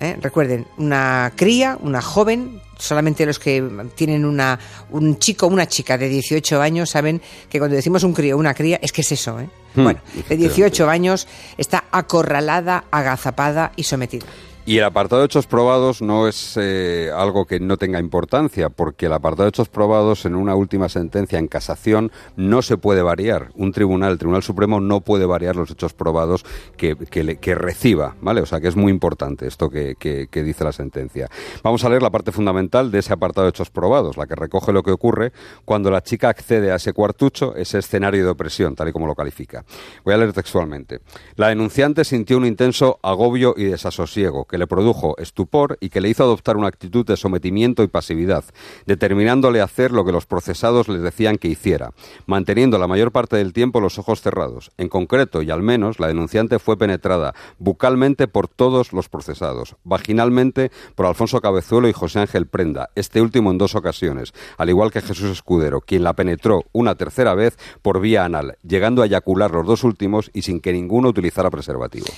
¿Eh? 0.00 0.18
Recuerden, 0.20 0.66
una 0.76 1.32
cría, 1.34 1.78
una 1.80 2.02
joven, 2.02 2.60
solamente 2.82 3.24
los 3.24 3.38
que 3.38 3.62
tienen 3.94 4.24
una, 4.24 4.58
un 4.90 5.18
chico 5.18 5.46
o 5.46 5.48
una 5.48 5.66
chica 5.66 5.96
de 5.96 6.08
18 6.08 6.60
años 6.60 6.90
saben 6.90 7.22
que 7.48 7.58
cuando 7.58 7.76
decimos 7.76 8.02
un 8.02 8.12
crío 8.12 8.36
o 8.36 8.38
una 8.38 8.54
cría 8.54 8.78
es 8.82 8.92
que 8.92 9.02
es 9.02 9.12
eso. 9.12 9.38
¿eh? 9.40 9.48
Hmm, 9.74 9.84
bueno, 9.84 10.00
de 10.28 10.36
18 10.36 10.88
años 10.88 11.28
está 11.56 11.84
acorralada, 11.90 12.84
agazapada 12.90 13.72
y 13.76 13.84
sometida. 13.84 14.26
Y 14.64 14.78
el 14.78 14.84
apartado 14.84 15.22
de 15.22 15.26
hechos 15.26 15.48
probados 15.48 16.02
no 16.02 16.28
es 16.28 16.56
eh, 16.56 17.10
algo 17.12 17.46
que 17.46 17.58
no 17.58 17.76
tenga 17.78 17.98
importancia, 17.98 18.68
porque 18.68 19.06
el 19.06 19.12
apartado 19.12 19.42
de 19.42 19.48
hechos 19.48 19.68
probados 19.68 20.24
en 20.24 20.36
una 20.36 20.54
última 20.54 20.88
sentencia 20.88 21.40
en 21.40 21.48
casación 21.48 22.12
no 22.36 22.62
se 22.62 22.76
puede 22.76 23.02
variar. 23.02 23.50
Un 23.56 23.72
tribunal, 23.72 24.12
el 24.12 24.18
Tribunal 24.18 24.44
Supremo, 24.44 24.78
no 24.78 25.00
puede 25.00 25.26
variar 25.26 25.56
los 25.56 25.72
hechos 25.72 25.94
probados 25.94 26.44
que, 26.76 26.94
que, 26.94 27.54
reciba, 27.56 28.14
¿vale? 28.20 28.40
O 28.40 28.46
sea 28.46 28.60
que 28.60 28.68
es 28.68 28.76
muy 28.76 28.92
importante 28.92 29.48
esto 29.48 29.68
que, 29.68 29.96
que, 29.96 30.42
dice 30.44 30.62
la 30.62 30.70
sentencia. 30.70 31.28
Vamos 31.64 31.82
a 31.82 31.88
leer 31.88 32.02
la 32.02 32.10
parte 32.10 32.30
fundamental 32.30 32.92
de 32.92 33.00
ese 33.00 33.12
apartado 33.12 33.46
de 33.46 33.50
hechos 33.50 33.70
probados, 33.70 34.16
la 34.16 34.28
que 34.28 34.36
recoge 34.36 34.72
lo 34.72 34.84
que 34.84 34.92
ocurre 34.92 35.32
cuando 35.64 35.90
la 35.90 36.04
chica 36.04 36.28
accede 36.28 36.70
a 36.70 36.76
ese 36.76 36.92
cuartucho, 36.92 37.56
ese 37.56 37.78
escenario 37.78 38.24
de 38.24 38.30
opresión, 38.30 38.76
tal 38.76 38.88
y 38.88 38.92
como 38.92 39.08
lo 39.08 39.16
califica. 39.16 39.64
Voy 40.04 40.14
a 40.14 40.18
leer 40.18 40.32
textualmente. 40.32 41.00
La 41.34 41.48
denunciante 41.48 42.04
sintió 42.04 42.36
un 42.36 42.46
intenso 42.46 43.00
agobio 43.02 43.54
y 43.56 43.64
desasosiego 43.64 44.46
que 44.52 44.58
le 44.58 44.66
produjo 44.66 45.16
estupor 45.16 45.78
y 45.80 45.88
que 45.88 46.02
le 46.02 46.10
hizo 46.10 46.22
adoptar 46.22 46.58
una 46.58 46.68
actitud 46.68 47.06
de 47.06 47.16
sometimiento 47.16 47.82
y 47.82 47.88
pasividad, 47.88 48.44
determinándole 48.84 49.62
a 49.62 49.64
hacer 49.64 49.92
lo 49.92 50.04
que 50.04 50.12
los 50.12 50.26
procesados 50.26 50.88
les 50.88 51.00
decían 51.00 51.38
que 51.38 51.48
hiciera, 51.48 51.92
manteniendo 52.26 52.76
la 52.76 52.86
mayor 52.86 53.12
parte 53.12 53.36
del 53.36 53.54
tiempo 53.54 53.80
los 53.80 53.98
ojos 53.98 54.20
cerrados. 54.20 54.70
En 54.76 54.90
concreto, 54.90 55.40
y 55.40 55.50
al 55.50 55.62
menos, 55.62 56.00
la 56.00 56.08
denunciante 56.08 56.58
fue 56.58 56.76
penetrada 56.76 57.34
bucalmente 57.58 58.28
por 58.28 58.46
todos 58.46 58.92
los 58.92 59.08
procesados, 59.08 59.76
vaginalmente 59.84 60.70
por 60.96 61.06
Alfonso 61.06 61.40
Cabezuelo 61.40 61.88
y 61.88 61.94
José 61.94 62.20
Ángel 62.20 62.46
Prenda, 62.46 62.90
este 62.94 63.22
último 63.22 63.52
en 63.52 63.56
dos 63.56 63.74
ocasiones, 63.74 64.34
al 64.58 64.68
igual 64.68 64.90
que 64.90 65.00
Jesús 65.00 65.30
Escudero, 65.30 65.80
quien 65.80 66.04
la 66.04 66.12
penetró 66.12 66.64
una 66.72 66.94
tercera 66.94 67.34
vez 67.34 67.56
por 67.80 68.02
vía 68.02 68.26
anal, 68.26 68.58
llegando 68.62 69.00
a 69.00 69.06
eyacular 69.06 69.50
los 69.50 69.66
dos 69.66 69.82
últimos 69.82 70.30
y 70.34 70.42
sin 70.42 70.60
que 70.60 70.74
ninguno 70.74 71.08
utilizara 71.08 71.48
preservativo. 71.48 72.08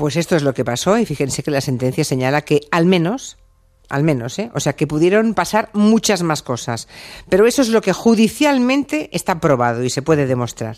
Pues 0.00 0.16
esto 0.16 0.34
es 0.34 0.42
lo 0.42 0.54
que 0.54 0.64
pasó 0.64 0.96
y 0.96 1.04
fíjense 1.04 1.42
que 1.42 1.50
la 1.50 1.60
sentencia 1.60 2.04
señala 2.04 2.40
que 2.40 2.62
al 2.70 2.86
menos 2.86 3.36
al 3.90 4.02
menos, 4.02 4.38
¿eh? 4.38 4.50
O 4.54 4.60
sea, 4.60 4.74
que 4.74 4.86
pudieron 4.86 5.34
pasar 5.34 5.68
muchas 5.74 6.22
más 6.22 6.42
cosas. 6.42 6.88
Pero 7.28 7.46
eso 7.46 7.60
es 7.60 7.68
lo 7.68 7.82
que 7.82 7.92
judicialmente 7.92 9.10
está 9.12 9.40
probado 9.40 9.84
y 9.84 9.90
se 9.90 10.00
puede 10.00 10.26
demostrar. 10.26 10.76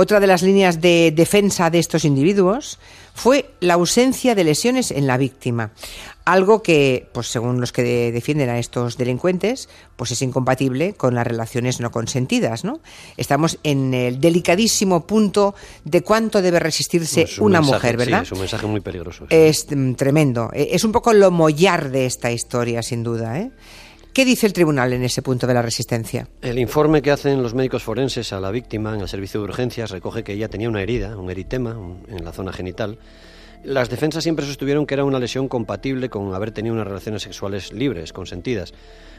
Otra 0.00 0.20
de 0.20 0.28
las 0.28 0.42
líneas 0.42 0.80
de 0.80 1.10
defensa 1.10 1.70
de 1.70 1.80
estos 1.80 2.04
individuos 2.04 2.78
fue 3.14 3.50
la 3.58 3.74
ausencia 3.74 4.36
de 4.36 4.44
lesiones 4.44 4.92
en 4.92 5.08
la 5.08 5.16
víctima, 5.16 5.72
algo 6.24 6.62
que, 6.62 7.08
pues 7.12 7.26
según 7.26 7.60
los 7.60 7.72
que 7.72 8.12
defienden 8.12 8.48
a 8.48 8.60
estos 8.60 8.96
delincuentes, 8.96 9.68
pues 9.96 10.12
es 10.12 10.22
incompatible 10.22 10.92
con 10.92 11.16
las 11.16 11.26
relaciones 11.26 11.80
no 11.80 11.90
consentidas, 11.90 12.62
¿no? 12.62 12.78
Estamos 13.16 13.58
en 13.64 13.92
el 13.92 14.20
delicadísimo 14.20 15.04
punto 15.04 15.56
de 15.84 16.02
cuánto 16.02 16.42
debe 16.42 16.60
resistirse 16.60 17.26
una 17.40 17.60
mujer, 17.60 17.96
¿verdad? 17.96 18.22
es 18.22 18.30
un 18.30 18.38
mensaje 18.38 18.68
muy 18.68 18.80
peligroso. 18.80 19.26
Es 19.30 19.66
mm, 19.68 19.94
tremendo. 19.94 20.50
E, 20.52 20.68
es 20.76 20.84
un 20.84 20.92
poco 20.92 21.12
lo 21.12 21.32
mollar 21.32 21.90
de 21.90 22.06
esta 22.06 22.30
historia, 22.30 22.84
sin 22.84 23.02
duda, 23.02 23.40
¿eh? 23.40 23.50
¿Qué 24.18 24.24
dice 24.24 24.48
el 24.48 24.52
tribunal 24.52 24.92
en 24.92 25.04
ese 25.04 25.22
punto 25.22 25.46
de 25.46 25.54
la 25.54 25.62
resistencia? 25.62 26.26
El 26.42 26.58
informe 26.58 27.02
que 27.02 27.12
hacen 27.12 27.40
los 27.40 27.54
médicos 27.54 27.84
forenses 27.84 28.32
a 28.32 28.40
la 28.40 28.50
víctima 28.50 28.92
en 28.92 29.00
el 29.00 29.06
servicio 29.06 29.38
de 29.38 29.44
urgencias 29.44 29.92
recoge 29.92 30.24
que 30.24 30.32
ella 30.32 30.48
tenía 30.48 30.68
una 30.68 30.82
herida, 30.82 31.16
un 31.16 31.30
eritema 31.30 31.76
en 32.08 32.24
la 32.24 32.32
zona 32.32 32.52
genital. 32.52 32.98
Las 33.62 33.88
defensas 33.88 34.24
siempre 34.24 34.44
sostuvieron 34.44 34.86
que 34.86 34.94
era 34.94 35.04
una 35.04 35.20
lesión 35.20 35.46
compatible 35.46 36.08
con 36.08 36.34
haber 36.34 36.50
tenido 36.50 36.74
unas 36.74 36.88
relaciones 36.88 37.22
sexuales 37.22 37.72
libres, 37.72 38.12
consentidas. 38.12 38.74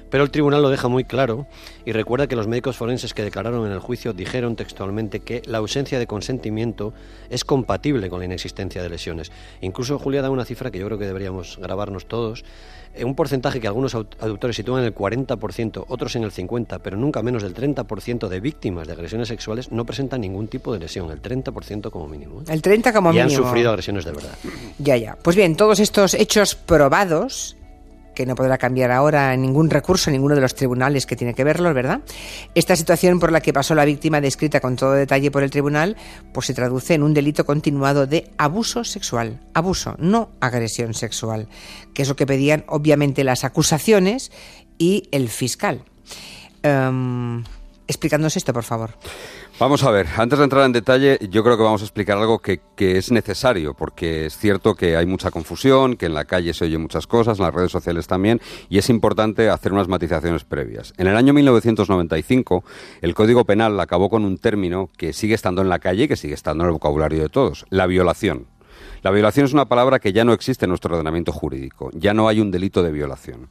Pero 0.09 0.23
el 0.23 0.31
tribunal 0.31 0.61
lo 0.61 0.69
deja 0.69 0.87
muy 0.87 1.03
claro 1.03 1.47
y 1.85 1.91
recuerda 1.91 2.27
que 2.27 2.35
los 2.35 2.47
médicos 2.47 2.77
forenses 2.77 3.13
que 3.13 3.23
declararon 3.23 3.65
en 3.65 3.71
el 3.71 3.79
juicio 3.79 4.13
dijeron 4.13 4.55
textualmente 4.55 5.19
que 5.19 5.41
la 5.45 5.59
ausencia 5.59 5.99
de 5.99 6.07
consentimiento 6.07 6.93
es 7.29 7.43
compatible 7.43 8.09
con 8.09 8.19
la 8.19 8.25
inexistencia 8.25 8.81
de 8.81 8.89
lesiones. 8.89 9.31
Incluso 9.61 9.99
Julia 9.99 10.21
da 10.21 10.29
una 10.29 10.45
cifra 10.45 10.71
que 10.71 10.79
yo 10.79 10.85
creo 10.85 10.97
que 10.97 11.05
deberíamos 11.05 11.57
grabarnos 11.57 12.07
todos. 12.07 12.43
Eh, 12.95 13.03
un 13.03 13.15
porcentaje 13.15 13.59
que 13.59 13.67
algunos 13.67 13.93
aductores 13.93 14.55
sitúan 14.55 14.81
en 14.81 14.87
el 14.87 14.95
40%, 14.95 15.85
otros 15.87 16.15
en 16.15 16.23
el 16.23 16.31
50%, 16.31 16.79
pero 16.81 16.97
nunca 16.97 17.21
menos 17.21 17.43
del 17.43 17.53
30% 17.53 18.27
de 18.27 18.39
víctimas 18.39 18.87
de 18.87 18.93
agresiones 18.93 19.27
sexuales 19.27 19.71
no 19.71 19.85
presentan 19.85 20.21
ningún 20.21 20.47
tipo 20.47 20.73
de 20.73 20.79
lesión, 20.79 21.11
el 21.11 21.21
30% 21.21 21.91
como 21.91 22.07
mínimo. 22.07 22.41
¿eh? 22.41 22.45
El 22.47 22.61
30% 22.61 22.93
como 22.93 23.09
mínimo. 23.09 23.29
Y 23.29 23.31
han 23.33 23.37
sufrido 23.37 23.69
agresiones 23.69 24.05
de 24.05 24.11
verdad. 24.11 24.35
Ya, 24.79 24.97
ya. 24.97 25.17
Pues 25.21 25.35
bien, 25.35 25.55
todos 25.55 25.79
estos 25.79 26.15
hechos 26.15 26.55
probados 26.55 27.55
que 28.19 28.25
no 28.25 28.35
podrá 28.35 28.57
cambiar 28.57 28.91
ahora 28.91 29.33
ningún 29.37 29.69
recurso, 29.69 30.11
ninguno 30.11 30.35
de 30.35 30.41
los 30.41 30.53
tribunales 30.53 31.05
que 31.05 31.15
tiene 31.15 31.33
que 31.33 31.45
verlo, 31.45 31.73
¿verdad? 31.73 32.01
Esta 32.53 32.75
situación 32.75 33.17
por 33.17 33.31
la 33.31 33.39
que 33.39 33.53
pasó 33.53 33.75
la 33.75 33.85
víctima, 33.85 34.19
descrita 34.19 34.59
con 34.59 34.75
todo 34.75 34.91
detalle 34.91 35.31
por 35.31 35.41
el 35.41 35.49
tribunal, 35.49 35.95
pues 36.33 36.47
se 36.47 36.53
traduce 36.53 36.95
en 36.95 37.03
un 37.03 37.13
delito 37.13 37.45
continuado 37.45 38.07
de 38.07 38.29
abuso 38.37 38.83
sexual. 38.83 39.39
Abuso, 39.53 39.95
no 39.99 40.31
agresión 40.41 40.93
sexual, 40.95 41.47
que 41.93 42.01
es 42.01 42.09
lo 42.09 42.17
que 42.17 42.25
pedían 42.25 42.65
obviamente 42.67 43.23
las 43.23 43.45
acusaciones 43.45 44.33
y 44.77 45.07
el 45.13 45.29
fiscal. 45.29 45.85
Um, 46.61 47.45
explicándonos 47.89 48.37
esto, 48.37 48.53
por 48.53 48.63
favor. 48.63 48.91
Vamos 49.59 49.83
a 49.83 49.91
ver, 49.91 50.07
antes 50.15 50.37
de 50.39 50.45
entrar 50.45 50.65
en 50.65 50.71
detalle, 50.71 51.17
yo 51.29 51.43
creo 51.43 51.57
que 51.57 51.63
vamos 51.63 51.81
a 51.81 51.85
explicar 51.85 52.17
algo 52.17 52.39
que, 52.39 52.61
es 52.77 53.11
necesario, 53.11 53.73
porque 53.73 54.27
es 54.27 54.37
cierto 54.37 54.75
que 54.75 54.95
hay 54.95 55.05
mucha 55.05 55.31
confusión, 55.31 55.97
que 55.97 56.05
en 56.05 56.13
la 56.13 56.23
calle 56.23 56.53
se 56.53 56.65
oyen 56.65 56.81
muchas 56.81 57.07
cosas, 57.07 57.39
en 57.39 57.45
las 57.45 57.53
redes 57.53 57.71
sociales 57.71 58.07
también, 58.07 58.39
y 58.69 58.77
es 58.77 58.89
importante 58.89 59.49
hacer 59.49 59.73
unas 59.73 59.89
matizaciones 59.89 60.45
previas. 60.45 60.93
En 60.97 61.07
el 61.07 61.17
año 61.17 61.33
1995, 61.33 62.63
el 63.01 63.13
Código 63.13 63.43
Penal 63.43 63.77
acabó 63.79 64.09
con 64.09 64.23
un 64.23 64.37
término 64.37 64.89
que 64.95 65.11
sigue 65.11 65.33
estando 65.33 65.61
en 65.61 65.67
la 65.67 65.79
calle 65.79 66.03
y 66.03 66.07
que 66.07 66.15
sigue 66.15 66.35
estando 66.35 66.63
en 66.63 66.69
el 66.69 66.73
vocabulario 66.73 67.21
de 67.21 67.29
todos, 67.29 67.65
la 67.69 67.85
violación. 67.85 68.47
La 69.01 69.11
violación 69.11 69.45
es 69.45 69.53
una 69.53 69.65
palabra 69.65 69.99
que 69.99 70.11
ya 70.11 70.25
no 70.25 70.33
existe 70.33 70.65
en 70.65 70.69
nuestro 70.69 70.93
ordenamiento 70.93 71.31
jurídico, 71.31 71.89
ya 71.93 72.13
no 72.13 72.27
hay 72.27 72.41
un 72.41 72.51
delito 72.51 72.83
de 72.83 72.91
violación. 72.91 73.49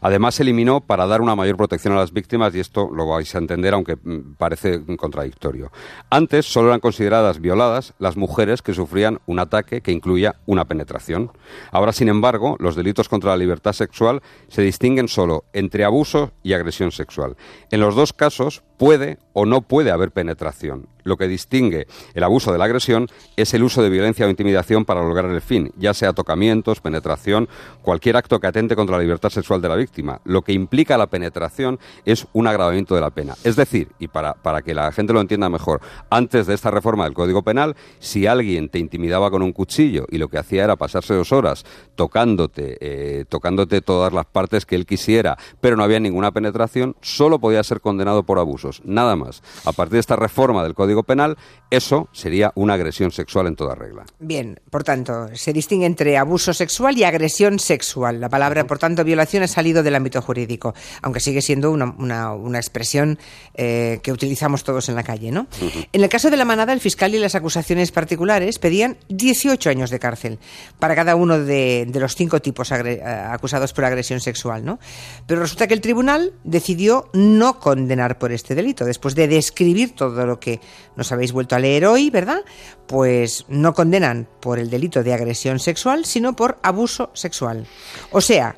Además, 0.00 0.36
se 0.36 0.42
eliminó 0.42 0.80
para 0.80 1.06
dar 1.06 1.20
una 1.20 1.34
mayor 1.34 1.56
protección 1.56 1.94
a 1.94 1.98
las 1.98 2.12
víctimas 2.12 2.54
y 2.54 2.60
esto 2.60 2.90
lo 2.92 3.06
vais 3.06 3.34
a 3.34 3.38
entender, 3.38 3.74
aunque 3.74 3.96
mm, 3.96 4.34
parece 4.38 4.84
contradictorio. 4.96 5.70
Antes 6.10 6.46
solo 6.46 6.68
eran 6.68 6.80
consideradas 6.80 7.40
violadas 7.40 7.94
las 7.98 8.16
mujeres 8.16 8.62
que 8.62 8.74
sufrían 8.74 9.20
un 9.26 9.38
ataque 9.38 9.80
que 9.80 9.92
incluía 9.92 10.36
una 10.46 10.64
penetración. 10.64 11.30
Ahora, 11.70 11.92
sin 11.92 12.08
embargo, 12.08 12.56
los 12.58 12.76
delitos 12.76 13.08
contra 13.08 13.30
la 13.30 13.36
libertad 13.36 13.72
sexual 13.72 14.22
se 14.48 14.62
distinguen 14.62 15.08
solo 15.08 15.44
entre 15.52 15.84
abuso 15.84 16.32
y 16.42 16.52
agresión 16.52 16.92
sexual. 16.92 17.36
En 17.70 17.80
los 17.80 17.94
dos 17.94 18.12
casos 18.12 18.62
puede 18.78 19.18
o 19.32 19.46
no 19.46 19.62
puede 19.62 19.90
haber 19.90 20.10
penetración. 20.10 20.88
Lo 21.02 21.16
que 21.16 21.28
distingue 21.28 21.86
el 22.14 22.24
abuso 22.24 22.52
de 22.52 22.58
la 22.58 22.64
agresión 22.64 23.08
es 23.36 23.54
el 23.54 23.62
uso 23.62 23.82
de 23.82 23.90
violencia 23.90 24.26
o 24.26 24.30
intimidación 24.30 24.84
para 24.84 25.02
lograr 25.02 25.30
el 25.30 25.40
fin, 25.40 25.72
ya 25.76 25.94
sea 25.94 26.12
tocamientos, 26.12 26.80
penetración, 26.80 27.48
cualquier 27.82 28.16
acto 28.16 28.40
que 28.40 28.48
atente 28.48 28.76
contra 28.76 28.96
la 28.96 29.02
libertad 29.02 29.30
sexual 29.30 29.62
de 29.62 29.68
la 29.68 29.76
víctima. 29.76 29.85
Lo 30.24 30.42
que 30.42 30.52
implica 30.52 30.98
la 30.98 31.08
penetración 31.08 31.78
es 32.04 32.26
un 32.32 32.46
agravamiento 32.46 32.94
de 32.94 33.00
la 33.00 33.10
pena. 33.10 33.34
Es 33.44 33.56
decir, 33.56 33.88
y 33.98 34.08
para, 34.08 34.34
para 34.34 34.62
que 34.62 34.74
la 34.74 34.92
gente 34.92 35.12
lo 35.12 35.20
entienda 35.20 35.48
mejor, 35.48 35.80
antes 36.10 36.46
de 36.46 36.54
esta 36.54 36.70
reforma 36.70 37.04
del 37.04 37.14
Código 37.14 37.42
Penal, 37.42 37.76
si 37.98 38.26
alguien 38.26 38.68
te 38.68 38.78
intimidaba 38.78 39.30
con 39.30 39.42
un 39.42 39.52
cuchillo 39.52 40.06
y 40.10 40.18
lo 40.18 40.28
que 40.28 40.38
hacía 40.38 40.64
era 40.64 40.76
pasarse 40.76 41.14
dos 41.14 41.32
horas 41.32 41.64
tocándote, 41.94 42.78
eh, 42.80 43.24
tocándote 43.28 43.80
todas 43.80 44.12
las 44.12 44.26
partes 44.26 44.66
que 44.66 44.76
él 44.76 44.86
quisiera, 44.86 45.36
pero 45.60 45.76
no 45.76 45.82
había 45.82 46.00
ninguna 46.00 46.32
penetración, 46.32 46.96
solo 47.00 47.38
podía 47.38 47.62
ser 47.62 47.80
condenado 47.80 48.24
por 48.24 48.38
abusos, 48.38 48.82
nada 48.84 49.16
más. 49.16 49.42
A 49.64 49.72
partir 49.72 49.94
de 49.94 50.00
esta 50.00 50.16
reforma 50.16 50.62
del 50.62 50.74
Código 50.74 51.02
Penal, 51.02 51.36
eso 51.70 52.08
sería 52.12 52.52
una 52.54 52.74
agresión 52.74 53.10
sexual 53.10 53.46
en 53.46 53.56
toda 53.56 53.74
regla. 53.74 54.04
Bien, 54.18 54.60
por 54.70 54.84
tanto, 54.84 55.28
se 55.34 55.52
distingue 55.52 55.86
entre 55.86 56.16
abuso 56.18 56.52
sexual 56.52 56.96
y 56.96 57.04
agresión 57.04 57.58
sexual. 57.58 58.20
La 58.20 58.28
palabra, 58.28 58.66
por 58.66 58.78
tanto, 58.78 59.04
violación 59.04 59.42
ha 59.42 59.48
salido 59.48 59.75
del 59.82 59.94
ámbito 59.94 60.20
jurídico, 60.22 60.74
aunque 61.02 61.20
sigue 61.20 61.42
siendo 61.42 61.70
una, 61.70 62.32
una, 62.32 62.58
expresión 62.58 63.18
eh, 63.54 64.00
que 64.02 64.12
utilizamos 64.12 64.64
todos 64.64 64.88
en 64.88 64.94
la 64.94 65.02
calle, 65.02 65.30
¿no? 65.30 65.46
En 65.92 66.02
el 66.02 66.08
caso 66.08 66.30
de 66.30 66.36
la 66.36 66.44
manada, 66.44 66.72
el 66.72 66.80
fiscal 66.80 67.14
y 67.14 67.18
las 67.18 67.34
acusaciones 67.34 67.92
particulares 67.92 68.58
pedían 68.58 68.96
18 69.08 69.70
años 69.70 69.90
de 69.90 69.98
cárcel 69.98 70.38
para 70.78 70.94
cada 70.94 71.16
uno 71.16 71.38
de, 71.38 71.88
los 71.94 72.14
cinco 72.14 72.40
tipos 72.40 72.70
eh, 72.72 73.02
acusados 73.02 73.72
por 73.72 73.84
agresión 73.84 74.20
sexual, 74.20 74.64
¿no? 74.64 74.78
Pero 75.26 75.40
resulta 75.40 75.66
que 75.66 75.74
el 75.74 75.80
tribunal 75.80 76.32
decidió 76.44 77.10
no 77.12 77.58
condenar 77.60 78.18
por 78.18 78.32
este 78.32 78.54
delito, 78.54 78.84
después 78.84 79.14
de 79.14 79.28
describir 79.28 79.94
todo 79.94 80.26
lo 80.26 80.40
que 80.40 80.60
nos 80.96 81.12
habéis 81.12 81.32
vuelto 81.32 81.56
a 81.56 81.58
leer 81.58 81.86
hoy, 81.86 82.10
¿verdad? 82.10 82.44
Pues 82.86 83.44
no 83.48 83.74
condenan 83.74 84.28
por 84.40 84.58
el 84.58 84.70
delito 84.70 85.02
de 85.02 85.12
agresión 85.12 85.58
sexual, 85.58 86.04
sino 86.04 86.34
por 86.36 86.58
abuso 86.62 87.10
sexual. 87.14 87.66
O 88.10 88.20
sea, 88.20 88.56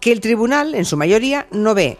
que 0.00 0.12
el 0.12 0.20
tribunal, 0.20 0.74
en 0.74 0.84
su 0.84 0.96
mayoría, 0.96 1.46
no 1.50 1.74
ve 1.74 1.98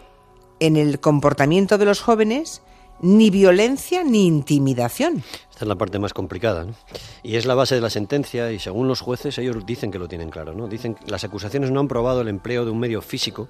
en 0.59 0.77
el 0.77 0.99
comportamiento 0.99 1.77
de 1.77 1.85
los 1.85 2.01
jóvenes 2.01 2.61
ni 2.99 3.29
violencia 3.29 4.03
ni 4.03 4.25
intimidación. 4.25 5.23
Esta 5.51 5.65
es 5.65 5.67
la 5.67 5.75
parte 5.75 5.99
más 5.99 6.13
complicada, 6.13 6.63
¿no? 6.63 6.73
Y 7.23 7.35
es 7.35 7.45
la 7.45 7.55
base 7.55 7.75
de 7.75 7.81
la 7.81 7.89
sentencia 7.89 8.51
y 8.51 8.59
según 8.59 8.87
los 8.87 9.01
jueces 9.01 9.37
ellos 9.37 9.65
dicen 9.65 9.91
que 9.91 9.99
lo 9.99 10.07
tienen 10.07 10.29
claro, 10.29 10.53
¿no? 10.53 10.67
Dicen 10.67 10.95
que 10.95 11.09
las 11.09 11.23
acusaciones 11.23 11.71
no 11.71 11.79
han 11.79 11.87
probado 11.87 12.21
el 12.21 12.27
empleo 12.27 12.65
de 12.65 12.71
un 12.71 12.79
medio 12.79 13.01
físico 13.01 13.47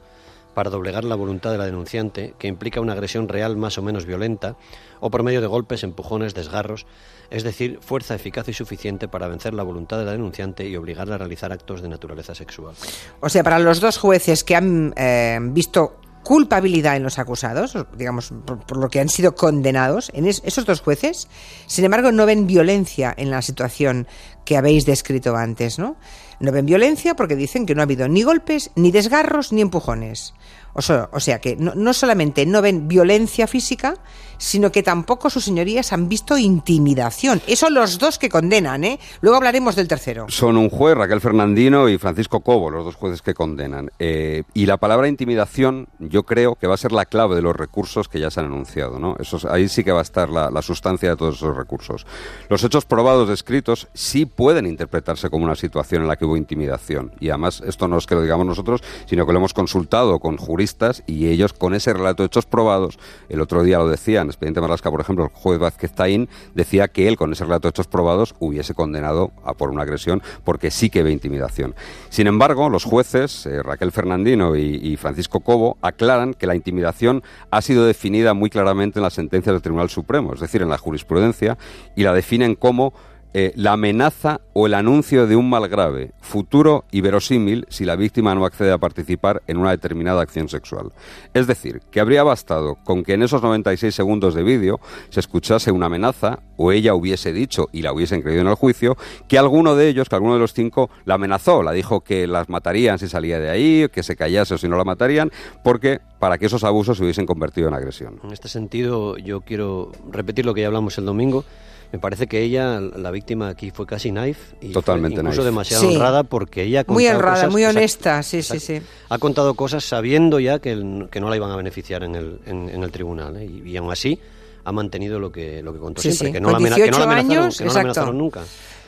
para 0.53 0.69
doblegar 0.69 1.03
la 1.03 1.15
voluntad 1.15 1.51
de 1.51 1.57
la 1.57 1.65
denunciante, 1.65 2.33
que 2.39 2.47
implica 2.47 2.81
una 2.81 2.93
agresión 2.93 3.27
real 3.27 3.57
más 3.57 3.77
o 3.77 3.81
menos 3.81 4.05
violenta, 4.05 4.55
o 4.99 5.11
por 5.11 5.23
medio 5.23 5.41
de 5.41 5.47
golpes, 5.47 5.83
empujones, 5.83 6.33
desgarros, 6.33 6.85
es 7.29 7.43
decir, 7.43 7.79
fuerza 7.81 8.15
eficaz 8.15 8.47
y 8.49 8.53
suficiente 8.53 9.07
para 9.07 9.27
vencer 9.27 9.53
la 9.53 9.63
voluntad 9.63 9.99
de 9.99 10.05
la 10.05 10.11
denunciante 10.11 10.67
y 10.67 10.75
obligarla 10.75 11.15
a 11.15 11.17
realizar 11.19 11.51
actos 11.51 11.81
de 11.81 11.89
naturaleza 11.89 12.33
sexual. 12.33 12.75
O 13.19 13.29
sea, 13.29 13.43
para 13.43 13.59
los 13.59 13.79
dos 13.79 13.97
jueces 13.97 14.43
que 14.43 14.55
han 14.55 14.93
eh, 14.95 15.39
visto 15.41 15.97
culpabilidad 16.27 16.97
en 16.97 17.03
los 17.03 17.19
acusados, 17.19 17.77
digamos, 17.95 18.33
por, 18.45 18.75
lo 18.75 18.89
que 18.89 18.99
han 18.99 19.07
sido 19.07 19.33
condenados, 19.33 20.11
en 20.13 20.27
esos 20.27 20.65
dos 20.65 20.81
jueces, 20.81 21.29
sin 21.67 21.85
embargo, 21.85 22.11
no 22.11 22.25
ven 22.25 22.47
violencia 22.47 23.13
en 23.15 23.31
la 23.31 23.41
situación 23.41 24.07
que 24.47 24.55
habéis 24.55 24.85
descrito 24.85 25.35
antes, 25.35 25.77
¿no? 25.77 25.97
No 26.39 26.53
ven 26.53 26.65
violencia 26.65 27.15
porque 27.15 27.35
dicen 27.35 27.65
que 27.65 27.75
no 27.75 27.81
ha 27.81 27.83
habido 27.83 28.07
ni 28.07 28.23
golpes, 28.23 28.71
ni 28.75 28.91
desgarros, 28.91 29.51
ni 29.51 29.59
empujones. 29.59 30.33
O 30.73 31.19
sea, 31.19 31.41
que 31.41 31.55
no, 31.55 31.91
solamente 31.93 32.45
no 32.45 32.61
ven 32.61 32.87
violencia 32.87 33.47
física, 33.47 33.95
sino 34.37 34.71
que 34.71 34.83
tampoco 34.83 35.31
sus 35.31 35.43
señorías 35.43 35.91
han 35.91 36.07
visto 36.07 36.37
intimidación. 36.37 37.41
Eso 37.47 37.71
los 37.71 37.97
dos 37.97 38.19
que 38.19 38.29
condenan, 38.29 38.83
¿eh? 38.83 38.99
Luego 39.21 39.37
hablaremos 39.37 39.75
del 39.75 39.87
tercero. 39.87 40.27
Son 40.29 40.55
un 40.55 40.69
juez, 40.69 40.95
Raquel 40.95 41.19
Fernandino 41.19 41.89
y 41.89 41.97
Francisco 41.97 42.41
Cobo, 42.41 42.69
los 42.69 42.85
dos 42.85 42.93
jueces 42.93 43.23
que 43.23 43.33
condenan. 43.33 43.89
Eh, 43.97 44.43
y 44.53 44.67
la 44.67 44.77
palabra 44.77 45.07
intimidación, 45.07 45.87
yo 45.97 46.23
creo 46.23 46.53
que 46.53 46.67
va 46.67 46.75
a 46.75 46.77
ser 46.77 46.91
la 46.91 47.05
clave 47.05 47.35
de 47.35 47.41
los 47.41 47.55
recursos 47.55 48.07
que 48.07 48.19
ya 48.19 48.29
se 48.29 48.41
han 48.41 48.45
anunciado, 48.45 48.99
¿no? 48.99 49.15
Eso, 49.19 49.39
ahí 49.51 49.67
sí 49.69 49.83
que 49.83 49.91
va 49.91 49.99
a 49.99 50.03
estar 50.03 50.29
la, 50.29 50.51
la 50.51 50.61
sustancia 50.61 51.09
de 51.09 51.15
todos 51.15 51.37
esos 51.37 51.57
recursos. 51.57 52.05
Los 52.49 52.63
hechos 52.63 52.85
probados 52.85 53.27
descritos 53.27 53.87
sí 53.95 54.27
pueden 54.37 54.67
interpretarse 54.67 55.31
como 55.31 55.45
una 55.45 55.55
situación 55.55 56.03
en 56.03 56.07
la 56.07 56.15
que 56.15 56.23
hubo 56.23 56.37
intimidación. 56.37 57.11
Y 57.19 57.29
además, 57.29 57.61
esto 57.65 57.87
no 57.87 57.97
es 57.97 58.05
que 58.05 58.13
lo 58.13 58.21
digamos 58.21 58.45
nosotros, 58.45 58.83
sino 59.07 59.25
que 59.25 59.33
lo 59.33 59.39
hemos 59.39 59.55
consultado 59.55 60.19
con 60.19 60.37
juristas 60.37 61.03
y 61.07 61.27
ellos 61.27 61.53
con 61.53 61.73
ese 61.73 61.91
relato 61.91 62.21
de 62.21 62.27
hechos 62.27 62.45
probados, 62.45 62.99
el 63.29 63.41
otro 63.41 63.63
día 63.63 63.79
lo 63.79 63.89
decían, 63.89 64.27
Expediente 64.27 64.61
Marlasca, 64.61 64.91
por 64.91 65.01
ejemplo, 65.01 65.25
el 65.25 65.31
juez 65.31 65.57
Vázquez 65.57 65.91
Taín 65.91 66.29
decía 66.53 66.87
que 66.87 67.07
él 67.07 67.17
con 67.17 67.33
ese 67.33 67.45
relato 67.45 67.67
de 67.67 67.71
hechos 67.71 67.87
probados 67.87 68.35
hubiese 68.39 68.75
condenado 68.75 69.31
a 69.43 69.55
por 69.55 69.71
una 69.71 69.81
agresión 69.81 70.21
porque 70.43 70.69
sí 70.69 70.91
que 70.91 71.01
ve 71.01 71.11
intimidación. 71.11 71.73
Sin 72.09 72.27
embargo, 72.27 72.69
los 72.69 72.83
jueces, 72.83 73.47
eh, 73.47 73.63
Raquel 73.63 73.91
Fernandino 73.91 74.55
y, 74.55 74.75
y 74.75 74.97
Francisco 74.97 75.39
Cobo, 75.39 75.77
aclaran 75.81 76.35
que 76.35 76.45
la 76.45 76.55
intimidación 76.55 77.23
ha 77.49 77.63
sido 77.63 77.87
definida 77.87 78.35
muy 78.35 78.51
claramente 78.51 78.99
en 78.99 79.03
las 79.03 79.15
sentencias 79.15 79.55
del 79.55 79.63
Tribunal 79.63 79.89
Supremo, 79.89 80.35
es 80.35 80.41
decir, 80.41 80.61
en 80.61 80.69
la 80.69 80.77
jurisprudencia, 80.77 81.57
y 81.95 82.03
la 82.03 82.13
definen 82.13 82.53
como 82.53 82.93
eh, 83.33 83.51
la 83.55 83.73
amenaza 83.73 84.41
o 84.53 84.65
el 84.65 84.73
anuncio 84.73 85.27
de 85.27 85.35
un 85.35 85.49
mal 85.49 85.67
grave, 85.67 86.11
futuro 86.21 86.85
y 86.91 87.01
verosímil 87.01 87.65
si 87.69 87.85
la 87.85 87.95
víctima 87.95 88.33
no 88.33 88.45
accede 88.45 88.71
a 88.71 88.77
participar 88.77 89.43
en 89.47 89.57
una 89.57 89.71
determinada 89.71 90.21
acción 90.21 90.49
sexual. 90.49 90.91
Es 91.33 91.45
decir, 91.45 91.81
que 91.91 91.99
habría 91.99 92.23
bastado 92.23 92.77
con 92.83 93.03
que 93.03 93.13
en 93.13 93.23
esos 93.23 93.41
96 93.41 93.93
segundos 93.93 94.33
de 94.33 94.43
vídeo 94.43 94.79
se 95.09 95.19
escuchase 95.19 95.71
una 95.71 95.87
amenaza 95.87 96.39
o 96.55 96.71
ella 96.71 96.95
hubiese 96.95 97.33
dicho 97.33 97.67
y 97.71 97.81
la 97.81 97.93
hubiesen 97.93 98.21
creído 98.21 98.41
en 98.41 98.47
el 98.47 98.55
juicio 98.55 98.97
que 99.27 99.37
alguno 99.37 99.75
de 99.75 99.89
ellos, 99.89 100.09
que 100.09 100.15
alguno 100.15 100.33
de 100.33 100.39
los 100.39 100.53
cinco, 100.53 100.89
la 101.05 101.15
amenazó, 101.15 101.63
la 101.63 101.71
dijo 101.71 102.01
que 102.01 102.27
las 102.27 102.49
matarían 102.49 102.97
si 102.97 103.07
salía 103.07 103.39
de 103.39 103.49
ahí, 103.49 103.87
que 103.91 104.03
se 104.03 104.15
callase 104.15 104.55
o 104.55 104.57
si 104.57 104.67
no 104.67 104.77
la 104.77 104.83
matarían, 104.83 105.31
porque 105.63 105.99
para 106.19 106.37
que 106.37 106.47
esos 106.47 106.63
abusos 106.63 106.97
se 106.97 107.03
hubiesen 107.03 107.25
convertido 107.25 107.67
en 107.67 107.73
agresión. 107.73 108.19
En 108.23 108.31
este 108.31 108.47
sentido, 108.47 109.17
yo 109.17 109.41
quiero 109.41 109.91
repetir 110.09 110.45
lo 110.45 110.53
que 110.53 110.61
ya 110.61 110.67
hablamos 110.67 110.97
el 110.97 111.05
domingo 111.05 111.45
me 111.91 111.99
parece 111.99 112.27
que 112.27 112.41
ella, 112.41 112.79
la 112.79 113.11
víctima 113.11 113.47
aquí, 113.47 113.71
fue 113.71 113.85
casi 113.85 114.09
knife 114.09 114.55
y 114.61 114.71
Totalmente 114.71 115.21
incluso 115.21 115.43
demasiado 115.43 115.87
honrada 115.87 116.23
porque 116.23 116.63
ella 116.63 116.85
ha 116.87 116.91
muy 116.91 117.07
honrada, 117.07 117.49
muy 117.49 117.63
honesta, 117.63 118.21
sí, 118.23 118.43
sí, 118.43 118.59
sí. 118.59 118.81
Ha 119.09 119.17
contado 119.17 119.53
cosas 119.53 119.85
sabiendo 119.85 120.39
ya 120.39 120.59
que, 120.59 121.07
que 121.09 121.19
no 121.21 121.29
la 121.29 121.35
iban 121.35 121.51
a 121.51 121.55
beneficiar 121.55 122.03
en 122.03 122.15
el, 122.15 122.39
en, 122.45 122.83
el 122.83 122.91
tribunal 122.91 123.37
¿eh? 123.37 123.45
y, 123.65 123.77
aún 123.77 123.91
así 123.91 124.19
ha 124.65 124.71
mantenido 124.71 125.19
lo 125.19 125.31
que 125.31 125.63
lo 125.63 125.71
que 125.71 125.79
contó 125.79 126.01
siempre, 126.01 126.33
que 126.33 126.41
no, 126.41 126.51
la, 126.51 126.57
que 126.57 126.91
no 126.91 126.99
la 126.99 127.05
amenazaron, 127.05 127.51
que 127.51 127.63
no 127.63 127.73
la 127.73 127.79
amenazaron 127.79 128.17
nunca. 128.17 128.43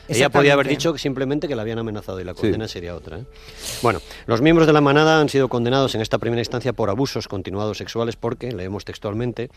Ella 0.08 0.28
podía 0.28 0.54
haber 0.54 0.68
dicho 0.68 0.96
simplemente 0.98 1.48
que 1.48 1.54
la 1.54 1.62
habían 1.62 1.78
amenazado 1.78 2.20
y 2.20 2.24
la 2.24 2.34
condena 2.34 2.68
sería 2.68 2.94
otra. 2.94 3.18
¿eh? 3.18 3.24
Bueno, 3.80 4.00
los 4.26 4.40
miembros 4.40 4.66
de 4.66 4.72
la 4.72 4.80
manada 4.80 5.20
han 5.20 5.28
sido 5.28 5.48
condenados 5.48 5.94
en 5.94 6.00
esta 6.00 6.18
primera 6.18 6.40
instancia 6.40 6.72
por 6.72 6.90
abusos 6.90 7.28
continuados 7.28 7.78
sexuales 7.78 8.16
porque, 8.16 8.50
leemos 8.52 8.84
textualmente, 8.84 9.50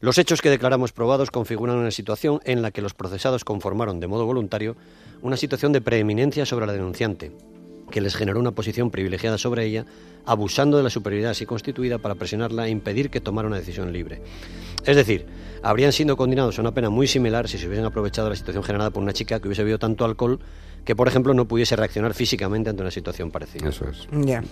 los 0.00 0.16
hechos 0.16 0.40
que 0.40 0.48
declaramos 0.48 0.92
probados 0.92 1.30
configuran 1.30 1.76
una 1.76 1.90
situación 1.90 2.40
en 2.44 2.62
la 2.62 2.70
que 2.70 2.80
los 2.80 2.94
procesados 2.94 3.44
conformaron 3.44 4.00
de 4.00 4.06
modo 4.06 4.24
voluntario 4.24 4.76
una 5.20 5.36
situación 5.36 5.72
de 5.72 5.82
preeminencia 5.82 6.46
sobre 6.46 6.66
la 6.66 6.72
denunciante, 6.72 7.32
que 7.90 8.00
les 8.00 8.16
generó 8.16 8.40
una 8.40 8.52
posición 8.52 8.90
privilegiada 8.90 9.36
sobre 9.36 9.66
ella, 9.66 9.84
abusando 10.26 10.76
de 10.76 10.82
la 10.82 10.90
superioridad 10.90 11.32
así 11.32 11.46
constituida 11.46 11.98
para 11.98 12.14
presionarla 12.14 12.66
e 12.66 12.70
impedir 12.70 13.10
que 13.10 13.20
tomara 13.20 13.48
una 13.48 13.58
decisión 13.58 13.92
libre. 13.92 14.22
Es 14.84 14.96
decir, 14.96 15.26
habrían 15.62 15.92
sido 15.92 16.16
condenados 16.16 16.58
a 16.58 16.62
una 16.62 16.72
pena 16.72 16.90
muy 16.90 17.06
similar 17.06 17.48
si 17.48 17.58
se 17.58 17.66
hubiesen 17.66 17.86
aprovechado 17.86 18.28
la 18.28 18.36
situación 18.36 18.62
generada 18.62 18.90
por 18.90 19.02
una 19.02 19.12
chica 19.12 19.40
que 19.40 19.48
hubiese 19.48 19.62
bebido 19.62 19.78
tanto 19.78 20.04
alcohol 20.04 20.40
que, 20.84 20.96
por 20.96 21.08
ejemplo, 21.08 21.34
no 21.34 21.46
pudiese 21.46 21.76
reaccionar 21.76 22.14
físicamente 22.14 22.70
ante 22.70 22.82
una 22.82 22.90
situación 22.90 23.30
parecida. 23.30 23.68
Eso 23.68 23.86
es. 23.88 24.08
Ya. 24.12 24.42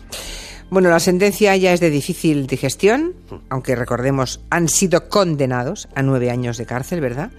Bueno, 0.70 0.90
la 0.90 1.00
sentencia 1.00 1.56
ya 1.56 1.72
es 1.72 1.80
de 1.80 1.88
difícil 1.88 2.46
digestión, 2.46 3.14
aunque 3.48 3.74
recordemos, 3.74 4.40
han 4.50 4.68
sido 4.68 5.08
condenados 5.08 5.88
a 5.94 6.02
nueve 6.02 6.30
años 6.30 6.58
de 6.58 6.66
cárcel, 6.66 7.00
¿verdad? 7.00 7.30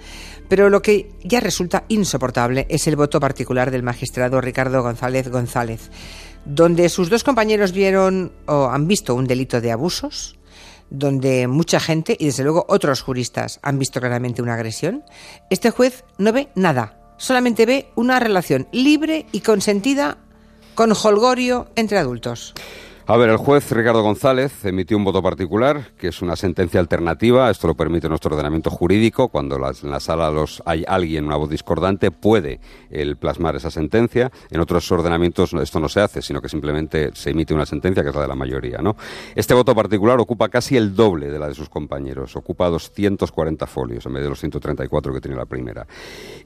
Pero 0.47 0.71
lo 0.71 0.81
que 0.81 1.11
ya 1.23 1.39
resulta 1.39 1.85
insoportable 1.89 2.65
es 2.69 2.87
el 2.87 2.95
voto 2.95 3.19
particular 3.19 3.69
del 3.69 3.83
magistrado 3.83 4.41
Ricardo 4.41 4.81
González 4.81 5.29
González, 5.29 5.91
donde 6.45 6.89
sus 6.89 7.09
dos 7.09 7.23
compañeros 7.23 7.71
vieron 7.71 8.31
o 8.45 8.69
han 8.69 8.87
visto 8.87 9.15
un 9.15 9.27
delito 9.27 9.61
de 9.61 9.71
abusos, 9.71 10.37
donde 10.89 11.47
mucha 11.47 11.79
gente 11.79 12.15
y 12.19 12.25
desde 12.25 12.43
luego 12.43 12.65
otros 12.67 13.01
juristas 13.01 13.59
han 13.61 13.79
visto 13.79 13.99
claramente 13.99 14.41
una 14.41 14.55
agresión. 14.55 15.03
Este 15.49 15.71
juez 15.71 16.03
no 16.17 16.33
ve 16.33 16.49
nada, 16.55 16.99
solamente 17.17 17.65
ve 17.65 17.89
una 17.95 18.19
relación 18.19 18.67
libre 18.71 19.25
y 19.31 19.41
consentida 19.41 20.17
con 20.75 20.91
holgorio 20.91 21.67
entre 21.75 21.97
adultos. 21.97 22.53
A 23.11 23.17
ver, 23.17 23.31
el 23.31 23.37
juez 23.37 23.71
Ricardo 23.71 24.03
González 24.03 24.63
emitió 24.65 24.95
un 24.95 25.03
voto 25.03 25.23
particular, 25.23 25.93
que 25.97 26.09
es 26.09 26.21
una 26.21 26.35
sentencia 26.35 26.79
alternativa. 26.79 27.49
Esto 27.49 27.65
lo 27.65 27.73
permite 27.73 28.07
nuestro 28.07 28.35
ordenamiento 28.35 28.69
jurídico. 28.69 29.29
Cuando 29.29 29.55
en 29.55 29.89
la 29.89 29.99
sala 29.99 30.29
los, 30.29 30.61
hay 30.63 30.85
alguien, 30.87 31.25
una 31.25 31.35
voz 31.35 31.49
discordante, 31.49 32.11
puede 32.11 32.59
el 32.91 33.17
plasmar 33.17 33.55
esa 33.55 33.71
sentencia. 33.71 34.31
En 34.51 34.59
otros 34.59 34.91
ordenamientos 34.91 35.53
esto 35.53 35.79
no 35.79 35.89
se 35.89 36.01
hace, 36.01 36.21
sino 36.21 36.39
que 36.39 36.49
simplemente 36.49 37.09
se 37.15 37.31
emite 37.31 37.55
una 37.55 37.65
sentencia, 37.65 38.03
que 38.03 38.09
es 38.09 38.15
la 38.15 38.21
de 38.21 38.27
la 38.27 38.35
mayoría. 38.35 38.77
¿no? 38.77 38.95
Este 39.33 39.55
voto 39.55 39.73
particular 39.73 40.19
ocupa 40.19 40.49
casi 40.49 40.77
el 40.77 40.93
doble 40.93 41.31
de 41.31 41.39
la 41.39 41.47
de 41.47 41.55
sus 41.55 41.67
compañeros. 41.67 42.35
Ocupa 42.35 42.69
240 42.69 43.65
folios 43.65 44.05
en 44.05 44.13
vez 44.13 44.21
de 44.21 44.29
los 44.29 44.39
134 44.39 45.11
que 45.15 45.19
tiene 45.19 45.35
la 45.35 45.47
primera. 45.47 45.87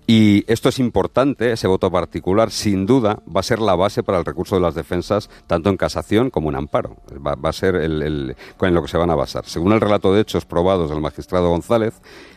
Y 0.08 0.45
esto 0.47 0.69
es 0.69 0.80
importante, 0.80 1.52
ese 1.52 1.67
voto 1.67 1.91
particular, 1.91 2.52
sin 2.52 2.86
duda, 2.86 3.19
va 3.28 3.41
a 3.41 3.43
ser 3.43 3.60
la 3.60 3.76
base 3.76 4.02
para 4.02 4.17
el 4.17 4.23
recurso 4.23 4.56
de 4.56 4.62
las 4.62 4.76
defensas, 4.76 5.30
tanto 5.45 5.69
en 5.69 5.76
casación 5.76 6.30
como 6.30 6.52
en 6.52 6.52
amparo. 6.55 6.97
Va, 7.25 7.37
a 7.41 7.53
ser 7.53 7.75
el, 7.75 8.35
en 8.61 8.73
lo 8.73 8.81
que 8.81 8.87
se 8.87 8.97
van 8.97 9.09
a 9.09 9.15
basar. 9.15 9.45
Según 9.45 9.73
el 9.73 9.81
relato 9.81 10.13
de 10.13 10.21
hechos 10.21 10.45
probados 10.45 10.89
del 10.89 11.01
magistrado 11.01 11.49
González, 11.49 11.93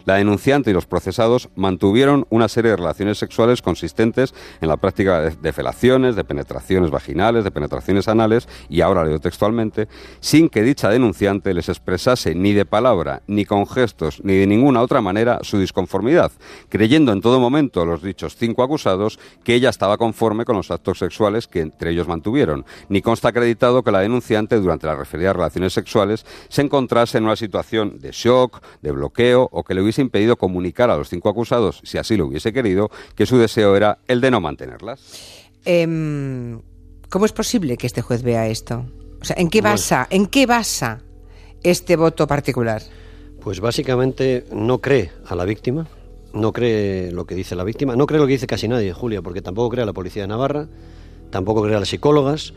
la 0.07 0.14
denunciante 0.14 0.70
y 0.70 0.72
los 0.72 0.87
procesados 0.87 1.48
mantuvieron 1.57 2.26
una 2.31 2.48
serie 2.48 2.70
de 2.70 2.76
relaciones 2.76 3.18
sexuales 3.18 3.61
consistentes 3.61 4.35
en 4.61 4.68
la 4.68 4.76
práctica 4.76 5.31
de, 5.31 5.52
felaciones, 5.52 6.14
de 6.14 6.22
penetraciones 6.22 6.90
vaginales, 6.90 7.42
de 7.42 7.50
penetraciones 7.50 8.07
anales, 8.07 8.48
y 8.68 8.83
ahora 8.83 9.05
leo 9.05 9.18
textualmente, 9.18 9.88
sin 10.20 10.48
que 10.48 10.62
dicha 10.62 10.90
denunciante 10.90 11.52
les 11.52 11.68
expresase 11.68 12.35
ni 12.37 12.52
de 12.52 12.64
palabra, 12.64 13.22
ni 13.26 13.44
con 13.44 13.66
gestos, 13.66 14.20
ni 14.22 14.37
de 14.37 14.46
ninguna 14.46 14.81
otra 14.81 15.00
manera 15.00 15.40
su 15.42 15.59
disconformidad, 15.59 16.31
creyendo 16.68 17.12
en 17.12 17.20
todo 17.20 17.40
momento 17.40 17.85
los 17.85 18.00
dichos 18.00 18.37
cinco 18.37 18.62
acusados 18.62 19.18
que 19.42 19.55
ella 19.55 19.70
estaba 19.70 19.96
conforme 19.96 20.44
con 20.44 20.57
los 20.57 20.70
actos 20.70 20.98
sexuales 20.98 21.48
que 21.48 21.61
entre 21.61 21.90
ellos 21.90 22.07
mantuvieron, 22.07 22.64
ni 22.88 23.02
consta 23.02 23.31
acreditado 23.31 23.83
que 23.83 23.90
la 23.90 24.00
denunciante 24.07 24.57
durante 24.57 24.87
las 24.87 24.99
referidas 24.99 25.37
relaciones 25.37 25.73
sexuales 25.73 26.25
se 26.49 26.62
encontrase 26.62 27.19
en 27.19 27.25
una 27.25 27.37
situación 27.37 27.99
de 27.99 28.11
shock, 28.12 28.62
de 28.83 28.92
bloqueo 28.92 29.49
o 29.53 29.64
que 29.64 29.75
le 29.75 29.83
hubiese 29.83 30.03
impedido 30.03 30.37
comunicar 30.37 30.90
a 30.90 30.97
los 30.97 31.09
cinco 31.09 31.29
acusados, 31.29 31.81
si 31.85 31.99
así 31.99 32.16
lo 32.16 32.27
hubiese 32.27 32.53
querido, 32.53 32.90
que 33.14 33.27
su 33.27 33.38
deseo 33.38 33.77
era 33.77 33.99
el 34.07 34.21
de 34.21 34.31
no 34.31 34.40
mantenerlas. 34.40 35.01
Em, 35.64 36.61
¿Cómo 37.11 37.27
es 37.27 37.33
posible 37.33 37.77
que 37.77 37.87
este 37.87 38.03
juez 38.03 38.23
vea 38.23 38.49
esto? 38.49 38.87
O 39.21 39.25
sea, 39.25 39.37
¿en 39.38 39.49
qué 39.49 39.61
basa, 39.61 40.07
en 40.11 40.27
qué 40.27 40.47
basa 40.47 41.03
este 41.62 41.97
voto 41.97 42.27
particular? 42.27 42.83
Pues 43.40 43.61
básicamente 43.61 44.45
no 44.53 44.81
cree 44.81 45.12
a 45.27 45.35
la 45.35 45.45
víctima, 45.45 45.87
no 46.33 46.53
cree 46.53 47.11
lo 47.12 47.27
que 47.27 47.35
dice 47.35 47.57
la 47.57 47.64
víctima, 47.64 47.97
no 47.97 48.07
cree 48.07 48.21
lo 48.21 48.27
que 48.27 48.35
dice 48.35 48.47
casi 48.47 48.69
nadie, 48.69 48.92
Julia, 48.92 49.23
porque 49.23 49.42
tampoco 49.42 49.71
cree 49.71 49.83
a 49.83 49.87
la 49.87 49.92
policía 49.92 50.23
de 50.23 50.29
Navarra, 50.29 50.69
tampoco 51.31 51.62
cree 51.62 51.77
a 51.77 51.81
las 51.81 51.88
psicólogas, 51.88 52.53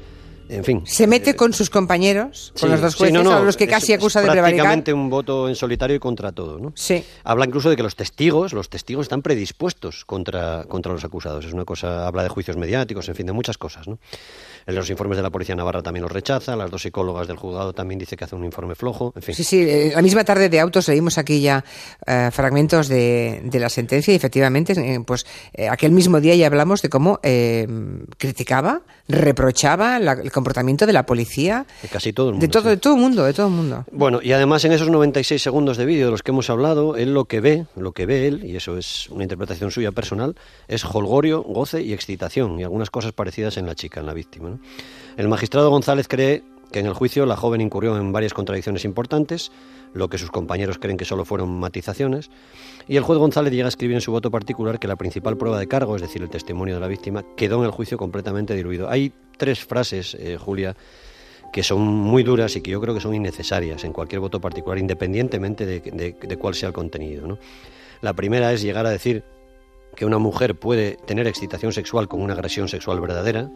en 0.50 0.64
fin. 0.64 0.82
Se 0.86 1.08
mete 1.08 1.36
con 1.36 1.54
sus 1.54 1.70
compañeros, 1.70 2.54
con 2.60 2.72
los 2.72 2.82
dos 2.82 2.96
jueces, 2.96 3.26
a 3.26 3.40
los 3.40 3.56
que 3.56 3.68
casi 3.68 3.94
acusa 3.94 4.22
de 4.22 4.30
prevaricar. 4.30 4.66
prácticamente 4.66 4.94
un 4.94 5.10
voto 5.10 5.48
en 5.48 5.56
solitario 5.56 5.96
y 5.96 6.00
contra 6.00 6.32
todo, 6.32 6.60
¿no? 6.60 6.74
Sí. 6.76 7.04
Habla 7.24 7.46
incluso 7.46 7.70
de 7.70 7.76
que 7.76 7.84
los 7.84 7.96
testigos, 7.96 8.54
los 8.54 8.70
testigos 8.70 9.06
están 9.06 9.22
predispuestos 9.22 10.06
contra, 10.06 10.66
contra 10.66 10.92
los 10.92 11.04
acusados. 11.04 11.46
Es 11.46 11.54
una 11.54 11.66
cosa, 11.66 12.08
habla 12.08 12.24
de 12.24 12.30
juicios 12.30 12.58
mediáticos, 12.58 13.08
en 13.10 13.16
fin, 13.16 13.26
de 13.26 13.34
muchas 13.34 13.58
cosas, 13.58 13.88
¿no? 13.88 14.00
En 14.66 14.76
los 14.76 14.90
informes 14.90 15.18
de 15.18 15.24
la 15.24 15.30
Policía 15.30 15.56
Navarra 15.56 15.82
también 15.82 16.04
los 16.04 16.12
rechaza, 16.12 16.56
las 16.56 16.70
dos 16.70 16.82
psicólogas 16.82 17.28
del 17.28 17.38
juzgado 17.38 17.74
también 17.74 17.98
dice 17.98 18.18
que 18.18 18.26
hace 18.26 18.36
un 18.36 18.46
informe 18.46 18.76
flojo, 18.76 19.14
en 19.16 19.22
fin. 19.22 19.36
Sí, 19.36 19.44
sí, 19.44 19.62
eh, 19.62 19.92
la 19.96 20.02
misma 20.02 20.24
tarde 20.24 20.50
de 20.50 20.60
autos 20.60 20.88
leímos 20.88 21.18
aquí 21.18 21.42
ya 21.42 21.64
eh, 22.06 22.30
fragmentos 22.32 22.88
de, 22.88 23.42
de, 23.44 23.60
la 23.60 23.70
sentencia 23.70 24.14
y 24.14 24.16
efectivamente, 24.16 24.74
eh, 24.74 25.00
pues 25.06 25.26
eh, 25.54 25.70
aquel 25.70 25.92
mismo 25.92 26.20
día 26.20 26.36
ya 26.36 26.48
hablamos 26.48 26.82
de 26.82 26.90
cómo 26.90 27.20
eh, 27.24 27.68
criticaba, 28.18 28.82
reprochaba 29.08 30.00
la, 30.00 30.16
comportamiento 30.40 30.86
de 30.86 30.94
la 30.94 31.06
policía. 31.06 31.66
De 31.82 31.88
casi 31.88 32.14
todo 32.14 32.30
el 32.30 32.34
mundo. 32.34 32.46
De 32.46 32.52
todo, 32.52 32.64
sí. 32.64 32.70
de 32.70 32.78
todo 32.78 32.96
el 32.96 33.02
mundo, 33.02 33.24
de 33.24 33.34
todo 33.34 33.48
el 33.48 33.54
mundo. 33.54 33.86
Bueno, 33.92 34.20
y 34.22 34.32
además 34.32 34.66
en 34.66 34.72
esos 34.72 34.90
96 34.90 35.42
segundos 35.42 35.78
de 35.78 35.86
vídeo 35.86 36.06
de 36.06 36.12
los 36.12 36.24
que 36.24 36.32
hemos 36.32 36.50
hablado, 36.50 36.96
él 36.96 37.14
lo 37.14 37.26
que 37.26 37.40
ve, 37.42 37.66
lo 37.76 37.92
que 37.92 38.06
ve 38.06 38.28
él, 38.28 38.46
y 38.46 38.56
eso 38.56 38.78
es 38.78 39.10
una 39.10 39.24
interpretación 39.24 39.72
suya 39.72 39.92
personal, 39.92 40.36
es 40.68 40.84
holgorio, 40.86 41.44
goce 41.44 41.82
y 41.82 41.94
excitación, 41.94 42.60
y 42.60 42.64
algunas 42.64 42.90
cosas 42.90 43.12
parecidas 43.12 43.58
en 43.58 43.66
la 43.66 43.76
chica, 43.76 44.00
en 44.00 44.06
la 44.06 44.14
víctima. 44.14 44.50
¿no? 44.50 44.60
El 45.18 45.28
magistrado 45.28 45.70
González 45.70 46.08
cree 46.08 46.44
que 46.72 46.80
en 46.80 46.86
el 46.86 46.94
juicio 46.94 47.26
la 47.26 47.36
joven 47.36 47.62
incurrió 47.62 47.98
en 47.98 48.12
varias 48.12 48.34
contradicciones 48.34 48.86
importantes, 48.86 49.52
lo 49.94 50.08
que 50.08 50.18
sus 50.18 50.30
compañeros 50.30 50.78
creen 50.78 50.98
que 50.98 51.06
solo 51.06 51.26
fueron 51.26 51.60
matizaciones, 51.60 52.30
y 52.88 52.98
el 52.98 53.04
juez 53.04 53.18
González 53.20 53.52
llega 53.52 53.66
a 53.66 53.70
escribir 53.70 53.96
en 53.96 54.02
su 54.02 54.12
voto 54.12 54.30
particular 54.32 54.80
que 54.80 54.88
la 54.88 54.96
principal 54.96 55.38
prueba 55.38 55.60
de 55.60 55.68
cargo, 55.68 55.96
es 55.96 56.02
decir, 56.02 56.22
el 56.22 56.30
testimonio 56.30 56.76
de 56.76 56.82
la 56.82 56.88
víctima, 56.88 57.24
quedó 57.36 57.60
en 57.60 57.66
el 57.66 57.72
juicio 57.72 57.98
completamente 57.98 58.56
diluido. 58.56 58.90
Hay 58.90 59.12
tres 59.38 59.64
frases, 59.64 60.16
eh, 60.16 60.38
Julia, 60.40 60.76
que 61.52 61.64
son 61.64 61.82
muy 61.82 62.24
duras 62.24 62.56
y 62.56 62.62
que 62.62 62.72
yo 62.72 62.80
creo 62.80 62.94
que 62.94 63.02
son 63.02 63.16
innecesarias 63.16 63.84
en 63.84 63.94
cualquier 63.94 64.22
voto 64.22 64.40
particular, 64.40 64.78
independientemente 64.78 65.66
de, 65.66 65.80
de, 65.80 66.16
de 66.22 66.38
cuál 66.38 66.54
sea 66.54 66.68
el 66.68 66.74
contenido. 66.74 67.26
¿no? 67.26 67.40
La 68.02 68.14
primera 68.14 68.54
es 68.54 68.62
llegar 68.62 68.86
a 68.86 68.92
decir 68.92 69.24
que 69.96 70.06
una 70.06 70.20
mujer 70.20 70.56
puede 70.56 70.98
tener 71.06 71.28
excitación 71.28 71.74
sexual 71.74 72.08
con 72.08 72.22
una 72.22 72.34
agresión 72.34 72.68
sexual 72.68 73.02
verdadera. 73.02 73.50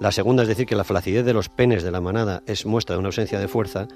La 0.00 0.10
segunda 0.10 0.42
es 0.42 0.48
decir 0.48 0.64
que 0.64 0.74
la 0.74 0.84
flacidez 0.84 1.26
de 1.26 1.34
los 1.34 1.50
penes 1.50 1.82
de 1.82 1.90
la 1.90 2.00
manada 2.00 2.42
es 2.46 2.64
muestra 2.64 2.94
de 2.96 3.00
una 3.00 3.08
ausencia 3.08 3.38
de 3.38 3.48
fuerza. 3.48 3.86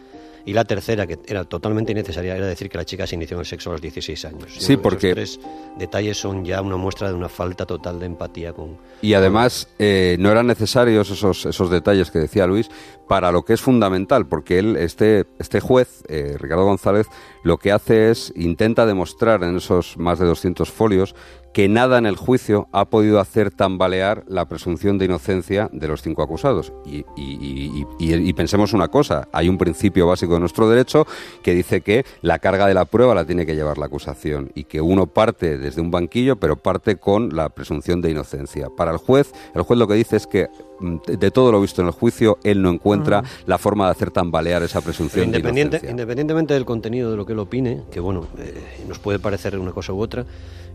Y 0.47 0.53
la 0.53 0.67
tercera, 0.67 1.07
que 1.07 1.19
era 1.27 1.45
totalmente 1.45 1.93
innecesaria, 1.93 2.37
era 2.37 2.47
decir 2.47 2.69
que 2.69 2.77
la 2.77 2.85
chica 2.85 3.07
se 3.07 3.15
inició 3.15 3.37
en 3.37 3.41
el 3.41 3.47
sexo 3.47 3.71
a 3.71 3.73
los 3.73 3.81
16 3.81 4.25
años. 4.27 4.55
Sí, 4.59 4.77
porque... 4.77 5.13
Esos 5.13 5.39
tres 5.39 5.41
detalles 5.79 6.19
son 6.19 6.45
ya 6.45 6.61
una 6.61 6.77
muestra 6.77 7.09
de 7.09 7.15
una 7.15 7.31
falta 7.31 7.65
total 7.65 7.99
de 7.99 8.05
empatía 8.05 8.53
con... 8.53 8.77
Y 9.01 9.15
además 9.15 9.69
eh, 9.79 10.17
no 10.21 10.31
eran 10.31 10.47
necesarios 10.47 11.11
esos, 11.11 11.47
esos 11.47 11.71
detalles 11.71 12.11
que 12.11 12.19
decía 12.19 12.47
Luis 12.47 12.69
para 13.09 13.33
lo 13.33 13.47
que 13.47 13.55
es 13.55 13.63
fundamental, 13.63 14.27
porque 14.27 14.59
él, 14.59 14.77
este, 14.77 15.25
este 15.39 15.61
juez, 15.61 16.05
eh, 16.09 16.37
Ricardo 16.39 16.67
González, 16.67 17.07
lo 17.43 17.57
que 17.57 17.73
hace 17.73 18.11
es, 18.11 18.31
intenta 18.37 18.85
demostrar 18.85 19.43
en 19.43 19.57
esos 19.57 19.97
más 19.97 20.19
de 20.19 20.27
200 20.27 20.71
folios 20.71 21.15
que 21.55 21.69
nada 21.69 21.99
en 21.99 22.05
el 22.05 22.17
juicio 22.17 22.69
ha 22.73 22.85
podido 22.87 23.21
hacer 23.21 23.53
tambalear 23.53 24.25
la 24.27 24.45
presunción 24.47 24.99
de 24.99 25.05
inocencia 25.05 25.71
de 25.73 25.87
los 25.87 26.03
cinco 26.03 26.23
acusados. 26.23 26.73
Y, 26.85 27.05
y, 27.17 28.33
pensemos 28.33 28.73
una 28.73 28.89
cosa, 28.89 29.29
hay 29.33 29.49
un 29.49 29.57
principio 29.57 30.09
básico 30.09 30.35
de 30.35 30.41
nuestro 30.41 30.69
derecho 30.69 31.07
que 31.45 31.55
dice 31.55 31.81
que 31.81 32.05
la 32.23 32.41
carga 32.41 32.67
de 32.67 32.75
la 32.75 32.85
prueba 32.85 33.15
la 33.15 33.25
tiene 33.25 33.47
que 33.47 33.55
llevar 33.55 33.79
la 33.79 33.87
acusación 33.87 34.51
y 34.57 34.65
que 34.65 34.81
uno 34.81 35.07
parte 35.07 35.57
desde 35.57 35.81
un 35.81 35.93
banquillo, 35.93 36.37
pero 36.37 36.57
parte 36.57 36.97
con 36.97 37.37
la 37.37 37.49
presunción 37.51 38.01
de 38.01 38.11
inocencia. 38.11 38.69
Para 38.77 38.91
el 38.91 38.99
juez, 38.99 39.33
el 39.55 39.63
juez 39.63 39.79
lo 39.79 39.87
que 39.87 39.95
dice 39.95 40.17
es 40.17 40.27
que 40.27 40.49
de 40.81 41.31
todo 41.31 41.53
lo 41.53 41.61
visto 41.61 41.83
en 41.83 41.89
el 41.89 41.93
juicio, 41.93 42.39
él 42.43 42.61
no 42.63 42.71
encuentra 42.71 43.21
uh 43.21 43.23
-huh. 43.23 43.47
la 43.47 43.59
forma 43.59 43.87
de 43.87 43.93
hacer 43.93 44.11
tambalear 44.11 44.63
esa 44.63 44.81
presunción 44.81 45.27
independiente, 45.27 45.77
de 45.77 45.87
inocencia. 45.87 45.91
Independientemente 45.91 46.55
del 46.55 46.65
contenido 46.65 47.11
de 47.11 47.17
lo 47.17 47.25
que 47.25 47.33
él 47.33 47.39
opine, 47.39 47.83
que 47.91 48.01
bueno, 48.01 48.27
eh, 48.39 48.85
nos 48.89 48.99
puede 48.99 49.19
parecer 49.19 49.59
una 49.59 49.73
cosa 49.73 49.93
u 49.93 50.01
otra, 50.01 50.25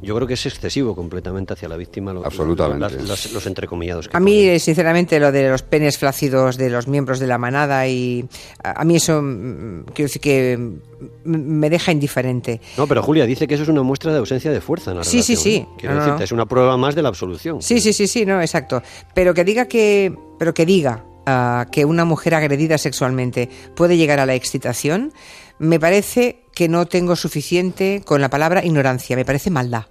yo 0.01 0.15
creo 0.15 0.27
que 0.27 0.35
es 0.35 0.45
excesivo 0.45 0.95
completamente 0.95 1.53
hacia 1.53 1.67
la 1.67 1.75
víctima. 1.75 2.13
Lo, 2.13 2.25
Absolutamente. 2.25 3.01
Lo, 3.01 3.07
los, 3.07 3.33
los, 3.33 3.45
entrecomillados. 3.45 4.07
Que 4.07 4.15
a 4.15 4.19
mí, 4.19 4.43
ponen. 4.43 4.59
sinceramente, 4.59 5.19
lo 5.19 5.31
de 5.31 5.49
los 5.49 5.63
penes 5.63 5.97
flácidos 5.97 6.57
de 6.57 6.69
los 6.69 6.87
miembros 6.87 7.19
de 7.19 7.27
la 7.27 7.37
manada 7.37 7.85
y 7.87 8.25
a, 8.63 8.81
a 8.81 8.85
mí 8.85 8.95
eso 8.95 9.21
mm, 9.21 9.85
quiero 9.93 10.07
decir 10.07 10.21
que 10.21 10.79
me 11.23 11.69
deja 11.69 11.91
indiferente. 11.91 12.61
No, 12.77 12.87
pero 12.87 13.01
Julia 13.03 13.25
dice 13.25 13.47
que 13.47 13.53
eso 13.53 13.63
es 13.63 13.69
una 13.69 13.83
muestra 13.83 14.11
de 14.11 14.19
ausencia 14.19 14.51
de 14.51 14.61
fuerza 14.61 14.91
en 14.91 14.97
la 14.97 15.03
sí, 15.03 15.17
relación. 15.17 15.37
Sí, 15.37 15.43
sí, 15.43 15.55
¿eh? 15.55 15.67
Quiero 15.77 15.95
no, 15.95 16.01
decirte, 16.01 16.19
no. 16.19 16.23
es 16.25 16.31
una 16.31 16.45
prueba 16.45 16.77
más 16.77 16.95
de 16.95 17.01
la 17.01 17.09
absolución. 17.09 17.61
Sí, 17.61 17.79
sí, 17.79 17.93
sí, 17.93 18.07
sí, 18.07 18.25
no, 18.25 18.41
exacto. 18.41 18.81
Pero 19.13 19.33
que 19.33 19.43
diga 19.43 19.65
que, 19.65 19.88
pero 20.37 20.53
que 20.53 20.65
diga 20.65 21.05
uh, 21.27 21.69
que 21.71 21.85
una 21.85 22.05
mujer 22.05 22.35
agredida 22.35 22.77
sexualmente 22.77 23.49
puede 23.75 23.97
llegar 23.97 24.19
a 24.19 24.25
la 24.25 24.35
excitación, 24.35 25.13
me 25.59 25.79
parece 25.79 26.43
que 26.53 26.67
no 26.67 26.85
tengo 26.87 27.15
suficiente 27.15 28.01
con 28.05 28.21
la 28.21 28.29
palabra 28.29 28.65
ignorancia, 28.65 29.15
me 29.15 29.25
parece 29.25 29.49
maldad. 29.49 29.85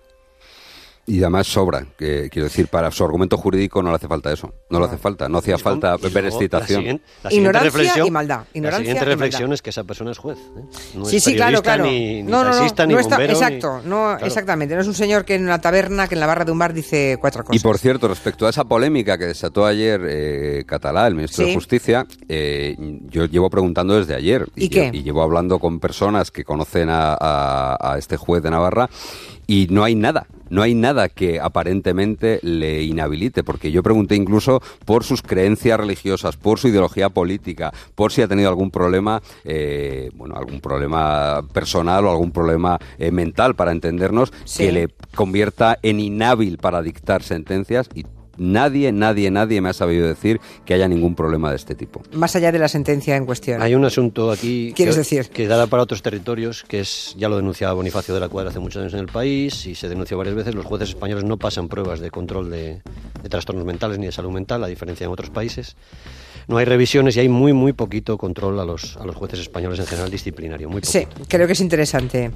Y 1.08 1.20
además 1.22 1.46
sobra, 1.46 1.86
que, 1.96 2.28
quiero 2.30 2.48
decir, 2.48 2.68
para 2.68 2.90
su 2.90 3.02
argumento 3.02 3.38
jurídico 3.38 3.82
no 3.82 3.88
le 3.88 3.96
hace 3.96 4.06
falta 4.08 4.30
eso, 4.30 4.52
no 4.68 4.78
le 4.78 4.84
hace 4.86 4.98
falta, 4.98 5.26
no 5.28 5.38
hacía 5.38 5.56
falta 5.56 5.96
ver 5.96 6.26
excitación. 6.26 6.80
La 6.82 6.90
siguiente, 7.00 7.04
la 7.22 7.32
Ignorancia 7.32 8.06
y 8.06 8.10
maldad. 8.10 8.40
Ignorancia 8.52 8.70
la 8.70 8.76
siguiente 8.78 9.04
reflexión 9.06 9.42
maldad. 9.44 9.54
es 9.54 9.62
que 9.62 9.70
esa 9.70 9.84
persona 9.84 10.10
es 10.10 10.18
juez. 10.18 10.36
¿eh? 10.38 10.60
No 10.94 11.04
sí, 11.06 11.16
es 11.16 11.24
sí, 11.24 11.34
claro, 11.34 11.62
claro. 11.62 11.84
Ni, 11.84 12.22
ni 12.22 12.30
no, 12.30 12.44
no, 12.44 12.50
taxista, 12.50 12.84
no, 12.86 12.94
ni 12.94 13.00
está, 13.00 13.16
bombero, 13.16 13.32
exacto, 13.32 13.80
ni... 13.82 13.88
no, 13.88 13.96
Claro. 14.08 14.26
exactamente. 14.26 14.74
No 14.74 14.82
es 14.82 14.86
un 14.86 14.94
señor 14.94 15.24
que 15.24 15.36
en 15.36 15.44
una 15.44 15.60
taberna, 15.60 16.08
que 16.08 16.14
en 16.14 16.20
la 16.20 16.26
barra 16.26 16.44
de 16.44 16.52
un 16.52 16.58
bar 16.58 16.74
dice 16.74 17.16
cuatro 17.18 17.42
cosas. 17.42 17.58
Y 17.58 17.64
por 17.64 17.78
cierto, 17.78 18.06
respecto 18.06 18.46
a 18.46 18.50
esa 18.50 18.64
polémica 18.64 19.16
que 19.16 19.24
desató 19.24 19.64
ayer 19.64 20.00
eh, 20.06 20.64
Catalá, 20.66 21.06
el 21.06 21.14
ministro 21.14 21.42
Sí. 21.44 21.50
de 21.50 21.54
Justicia, 21.56 22.06
eh, 22.28 22.76
yo 23.08 23.24
llevo 23.24 23.48
preguntando 23.48 23.96
desde 23.96 24.14
ayer. 24.14 24.46
¿Y 24.56 24.68
qué? 24.68 24.90
Y 24.92 25.02
llevo 25.04 25.22
hablando 25.22 25.58
con 25.58 25.80
personas 25.80 26.30
que 26.30 26.44
conocen 26.44 26.90
a, 26.90 27.14
a- 27.18 27.92
a 27.94 27.96
este 27.98 28.18
juez 28.18 28.42
de 28.42 28.50
Navarra 28.50 28.90
y 29.46 29.68
no 29.70 29.84
hay 29.84 29.94
nada. 29.94 30.26
No 30.50 30.62
hay 30.62 30.74
nada 30.74 31.08
que 31.08 31.40
aparentemente 31.40 32.40
le 32.42 32.82
inhabilite, 32.82 33.44
porque 33.44 33.70
yo 33.70 33.82
pregunté 33.82 34.14
incluso 34.16 34.60
por 34.84 35.04
sus 35.04 35.22
creencias 35.22 35.78
religiosas, 35.78 36.36
por 36.36 36.58
su 36.58 36.68
ideología 36.68 37.08
política, 37.10 37.72
por 37.94 38.12
si 38.12 38.22
ha 38.22 38.28
tenido 38.28 38.48
algún 38.48 38.70
problema, 38.70 39.22
eh, 39.44 40.10
bueno, 40.14 40.36
algún 40.36 40.60
problema 40.60 41.42
personal 41.52 42.06
o 42.06 42.10
algún 42.10 42.32
problema 42.32 42.78
eh, 42.98 43.10
mental, 43.10 43.54
para 43.54 43.72
entendernos, 43.72 44.32
Sí. 44.44 44.64
que 44.64 44.72
le 44.72 44.88
convierta 45.14 45.78
en 45.82 46.00
inhábil 46.00 46.58
para 46.58 46.82
dictar 46.82 47.22
sentencias 47.22 47.88
y 47.94 48.04
nadie, 48.38 48.92
nadie, 48.92 49.30
nadie 49.30 49.60
me 49.60 49.68
ha 49.68 49.72
sabido 49.72 50.06
decir 50.06 50.40
que 50.64 50.74
haya 50.74 50.88
ningún 50.88 51.14
problema 51.14 51.50
de 51.50 51.56
este 51.56 51.74
tipo. 51.74 52.02
Más 52.12 52.34
allá 52.36 52.52
de 52.52 52.58
la 52.58 52.68
sentencia 52.68 53.16
en 53.16 53.26
cuestión. 53.26 53.62
Hay 53.62 53.74
un 53.74 53.84
asunto 53.84 54.30
aquí 54.30 54.72
¿Quieres 54.74 54.94
que, 54.94 55.00
decir? 55.00 55.28
que 55.28 55.46
da 55.46 55.66
para 55.66 55.82
otros 55.82 56.02
territorios, 56.02 56.64
que 56.64 56.80
es, 56.80 57.14
ya 57.18 57.28
lo 57.28 57.36
denunciaba 57.36 57.74
Bonifacio 57.74 58.14
de 58.14 58.20
la 58.20 58.28
Cuadra 58.28 58.50
hace 58.50 58.60
muchos 58.60 58.80
años 58.80 58.94
en 58.94 59.00
el 59.00 59.06
país 59.06 59.66
y 59.66 59.74
se 59.74 59.88
denunció 59.88 60.16
varias 60.16 60.36
veces, 60.36 60.54
los 60.54 60.64
jueces 60.64 60.90
españoles 60.90 61.24
no 61.24 61.36
pasan 61.36 61.68
pruebas 61.68 62.00
de 62.00 62.10
control 62.10 62.50
de, 62.50 62.80
de 63.22 63.28
trastornos 63.28 63.64
mentales 63.64 63.98
ni 63.98 64.06
de 64.06 64.12
salud 64.12 64.30
mental, 64.30 64.62
a 64.64 64.66
diferencia 64.66 65.04
en 65.04 65.10
otros 65.10 65.30
países. 65.30 65.76
No 66.46 66.56
hay 66.56 66.64
revisiones 66.64 67.14
y 67.16 67.20
hay 67.20 67.28
muy, 67.28 67.52
muy 67.52 67.74
poquito 67.74 68.16
control 68.16 68.58
a 68.58 68.64
los, 68.64 68.96
a 68.96 69.04
los 69.04 69.14
jueces 69.14 69.40
españoles 69.40 69.78
en 69.80 69.86
general 69.86 70.10
disciplinario. 70.10 70.70
Muy 70.70 70.80
Sí, 70.82 71.06
creo 71.28 71.46
que 71.46 71.52
es 71.52 71.60
interesante 71.60 72.30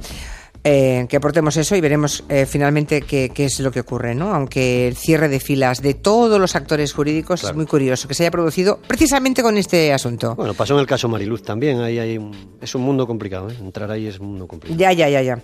eh, 0.64 1.06
que 1.08 1.16
aportemos 1.16 1.56
eso 1.56 1.74
y 1.74 1.80
veremos 1.80 2.22
eh, 2.28 2.46
finalmente 2.46 3.02
qué, 3.02 3.30
qué 3.34 3.46
es 3.46 3.58
lo 3.60 3.70
que 3.72 3.80
ocurre, 3.80 4.14
¿no? 4.14 4.32
Aunque 4.34 4.86
el 4.86 4.96
cierre 4.96 5.28
de 5.28 5.40
filas 5.40 5.82
de 5.82 5.94
todos 5.94 6.38
los 6.40 6.54
actores 6.54 6.92
jurídicos 6.92 7.40
Claro. 7.40 7.52
es 7.52 7.56
muy 7.56 7.66
curioso 7.66 8.06
que 8.06 8.14
se 8.14 8.22
haya 8.22 8.30
producido 8.30 8.78
precisamente 8.86 9.42
con 9.42 9.56
este 9.58 9.92
asunto. 9.92 10.34
Bueno, 10.36 10.54
pasó 10.54 10.74
en 10.74 10.80
el 10.80 10.86
caso 10.86 11.08
Mariluz 11.08 11.42
también, 11.42 11.80
ahí 11.80 11.98
hay 11.98 12.18
un- 12.18 12.56
es 12.60 12.74
un 12.74 12.82
mundo 12.82 13.06
complicado, 13.06 13.50
¿eh? 13.50 13.56
entrar 13.60 13.90
ahí 13.90 14.06
es 14.06 14.20
un 14.20 14.28
mundo 14.28 14.46
complicado. 14.46 14.78
Ya, 14.78 14.92
ya, 14.92 15.08
ya, 15.08 15.20
ya. 15.22 15.38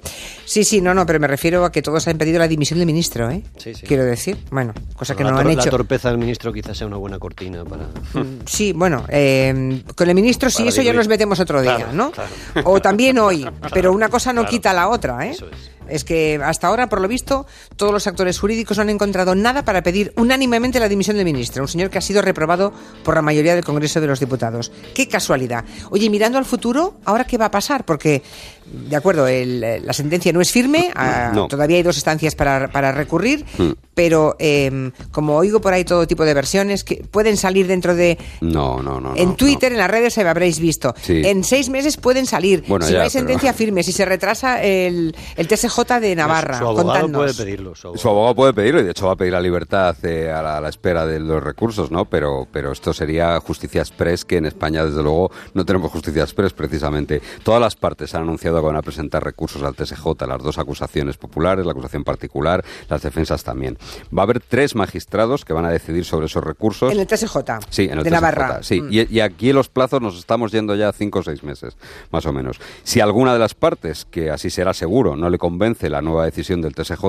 Sí, 0.45 0.63
sí, 0.65 0.81
no, 0.81 0.95
no, 0.95 1.05
pero 1.05 1.19
me 1.19 1.27
refiero 1.27 1.65
a 1.65 1.73
que 1.73 1.83
todos 1.83 2.07
han 2.07 2.17
pedido 2.19 2.39
la 2.39 2.47
dimisión 2.49 2.79
del 2.79 2.87
ministro, 2.87 3.31
¿eh? 3.31 3.43
Sí, 3.57 3.75
sí. 3.75 3.87
Quiero 3.87 4.05
decir, 4.05 4.37
bueno, 4.51 4.73
cosa 4.97 5.17
que 5.17 5.25
no 5.25 5.31
han 5.31 5.37
tor- 5.37 5.47
la 5.57 5.63
hecho. 5.63 5.71
torpeza 5.71 6.11
del 6.11 6.19
ministro 6.19 6.53
quizás 6.53 6.77
sea 6.79 6.87
una 6.87 6.97
buena 6.97 7.19
cortina 7.19 7.65
para... 7.65 7.85
Mm, 8.15 8.39
Sí, 8.47 8.73
bueno, 8.73 9.05
eh, 9.09 9.83
con 9.97 10.09
el 10.09 10.15
ministro 10.15 10.49
sí, 10.51 10.59
Para 10.59 10.69
eso 10.71 10.83
ya 10.83 10.93
nos 10.93 11.09
metemos 11.09 11.41
otro 11.41 11.61
día, 11.61 11.77
Claro, 11.77 11.93
¿no? 11.93 12.11
claro. 12.13 12.31
O 12.65 12.81
también 12.81 13.19
hoy, 13.19 13.45
pero 13.75 13.93
una 13.93 14.09
cosa 14.09 14.33
no 14.33 14.45
quita 14.47 14.73
la 14.73 14.89
otra, 14.89 15.08
¿eh? 15.09 15.31
Eso 15.31 15.49
es. 15.51 15.71
Es 15.89 16.05
que 16.05 16.41
hasta 16.43 16.67
ahora, 16.69 16.89
por 16.89 17.01
lo 17.01 17.09
visto, 17.09 17.47
todos 17.77 17.93
los 17.93 18.07
actores 18.07 18.39
jurídicos 18.39 18.77
no 18.77 18.83
han 18.83 18.91
encontrado 18.91 19.35
nada 19.35 19.65
para 19.65 19.83
pedir 19.83 20.13
unánimemente 20.17 20.81
la 20.81 20.89
dimisión 20.89 21.17
del 21.17 21.25
ministro, 21.25 21.63
un 21.63 21.69
señor 21.69 21.91
que 21.91 21.99
ha 21.99 22.03
sido 22.03 22.23
reprobado 22.23 22.73
por 23.05 23.15
la 23.15 23.23
mayoría 23.23 23.55
del 23.55 23.65
Congreso 23.65 24.01
de 24.01 24.07
los 24.07 24.21
Diputados. 24.21 24.71
Qué 24.95 25.09
casualidad. 25.09 25.65
Oye, 25.91 26.11
mirando 26.11 26.39
al 26.39 26.45
futuro, 26.45 26.97
¿ahora 27.05 27.25
qué 27.25 27.39
va 27.39 27.47
a 27.47 27.51
pasar? 27.51 27.85
Porque, 27.85 28.23
de 28.67 28.97
acuerdo, 28.97 29.27
el- 29.29 29.61
la 29.85 29.93
sentencia 29.93 30.33
no 30.33 30.41
es 30.41 30.51
firme, 30.53 30.91
ah, 30.95 31.33
No. 31.35 31.49
todavía 31.49 31.77
hay 31.77 31.83
dos 31.83 31.97
instancias 31.97 32.35
para, 32.35 32.69
para 32.69 32.93
recurrir, 32.93 33.45
Mm. 33.59 33.71
pero 33.95 34.37
eh, 34.39 34.91
como 35.11 35.37
oigo 35.37 35.61
por 35.61 35.73
ahí 35.73 35.85
todo 35.85 36.07
tipo 36.07 36.25
de 36.25 36.35
versiones, 36.35 36.85
que 36.85 36.97
pueden 37.11 37.37
salir 37.37 37.67
dentro 37.67 37.95
de 37.95 38.19
No, 38.41 38.83
no, 38.83 39.01
no. 39.01 39.17
en 39.17 39.31
no, 39.31 39.35
Twitter, 39.37 39.71
no. 39.73 39.77
en 39.77 39.81
las 39.81 39.91
redes, 39.91 40.15
se 40.15 40.23
habréis 40.29 40.59
visto. 40.61 40.95
Sí. 41.03 41.23
En 41.25 41.45
seis 41.45 41.69
meses 41.69 41.97
pueden 41.97 42.27
salir. 42.27 42.65
Bueno, 42.69 42.85
si 42.87 42.93
ya, 42.93 42.99
no 42.99 43.05
hay 43.05 43.11
pero- 43.11 43.21
sentencia 43.21 43.53
firme, 43.55 43.83
si 43.83 43.93
se 43.93 44.05
retrasa 44.05 44.63
el, 44.63 45.17
el 45.37 45.49
TSJ 45.49 45.78
De 45.85 46.17
Navarra. 46.17 46.59
Su 46.59 46.65
abogado 46.65 46.89
Contadnos. 47.03 47.17
puede 47.23 47.35
pedirlo. 47.35 47.75
Su 47.75 47.87
abogado. 47.89 48.03
Su 48.03 48.09
abogado 48.09 48.35
puede 48.35 48.53
pedirlo 48.53 48.81
y 48.81 48.85
de 48.85 48.91
hecho 48.91 49.07
va 49.07 49.13
a 49.13 49.17
pedir 49.17 49.33
la 49.33 49.41
libertad 49.41 49.97
eh, 50.05 50.31
a, 50.31 50.43
la, 50.43 50.57
a 50.57 50.61
la 50.61 50.69
espera 50.69 51.07
de 51.07 51.21
los 51.21 51.43
recursos, 51.43 51.91
¿no? 51.91 52.05
Pero, 52.07 52.47
pero 52.53 52.73
esto 52.73 52.93
sería 52.93 53.39
justicia 53.41 53.81
express, 53.81 54.25
que 54.25 54.37
en 54.39 54.47
España 54.47 54.85
desde 54.85 55.03
luego 55.03 55.31
no 55.55 55.65
tenemos 55.65 55.91
justicia 55.93 56.23
express 56.23 56.53
precisamente. 56.53 57.23
Todas 57.45 57.61
las 57.61 57.77
partes 57.77 58.15
han 58.15 58.23
anunciado 58.23 58.61
que 58.61 58.67
van 58.67 58.77
a 58.77 58.83
presentar 58.83 59.23
recursos 59.25 59.63
al 59.63 59.75
TSJ, 59.75 60.05
las 60.27 60.43
dos 60.43 60.59
acusaciones 60.59 61.17
populares, 61.17 61.65
la 61.65 61.73
acusación 61.73 62.03
particular, 62.05 62.65
las 62.89 63.03
defensas 63.03 63.45
también. 63.45 63.79
Va 64.17 64.23
a 64.23 64.25
haber 64.25 64.41
tres 64.41 64.75
magistrados 64.75 65.45
que 65.45 65.53
van 65.53 65.65
a 65.65 65.71
decidir 65.71 66.05
sobre 66.05 66.27
esos 66.27 66.43
recursos. 66.43 66.93
En 66.93 66.99
el 67.01 67.07
TSJ. 67.07 67.37
Sí, 67.71 67.85
en 67.85 67.99
el 67.99 68.05
de 68.05 68.11
TSJ, 68.11 68.13
Navarra. 68.13 68.63
Sí, 68.63 68.81
Mm. 68.81 68.89
y, 68.93 69.17
y 69.17 69.21
aquí 69.21 69.53
los 69.53 69.69
plazos 69.69 70.01
nos 70.01 70.19
estamos 70.19 70.51
yendo 70.53 70.75
ya 70.75 70.89
a 70.89 70.93
cinco 70.93 71.19
o 71.21 71.23
seis 71.23 71.43
meses, 71.45 71.77
más 72.11 72.27
o 72.27 72.33
menos. 72.33 72.59
Si 72.83 73.01
alguna 73.01 73.33
de 73.33 73.39
las 73.39 73.55
partes, 73.55 74.05
que 74.11 74.31
así 74.31 74.51
será 74.51 74.73
seguro, 74.75 75.15
no 75.17 75.29
le 75.31 75.39
convence 75.39 75.68
la 75.91 76.03
nueva 76.03 76.25
decisión 76.25 76.61
del 76.61 76.75
TSJ, 76.75 77.05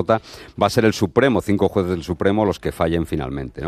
va 0.60 0.66
a 0.66 0.70
ser 0.70 0.84
el 0.84 0.92
Supremo, 0.92 1.40
cinco 1.40 1.68
jueces 1.68 1.90
del 1.90 2.02
Supremo, 2.02 2.44
los 2.44 2.58
que 2.58 2.72
fallen 2.72 3.06
finalmente. 3.06 3.62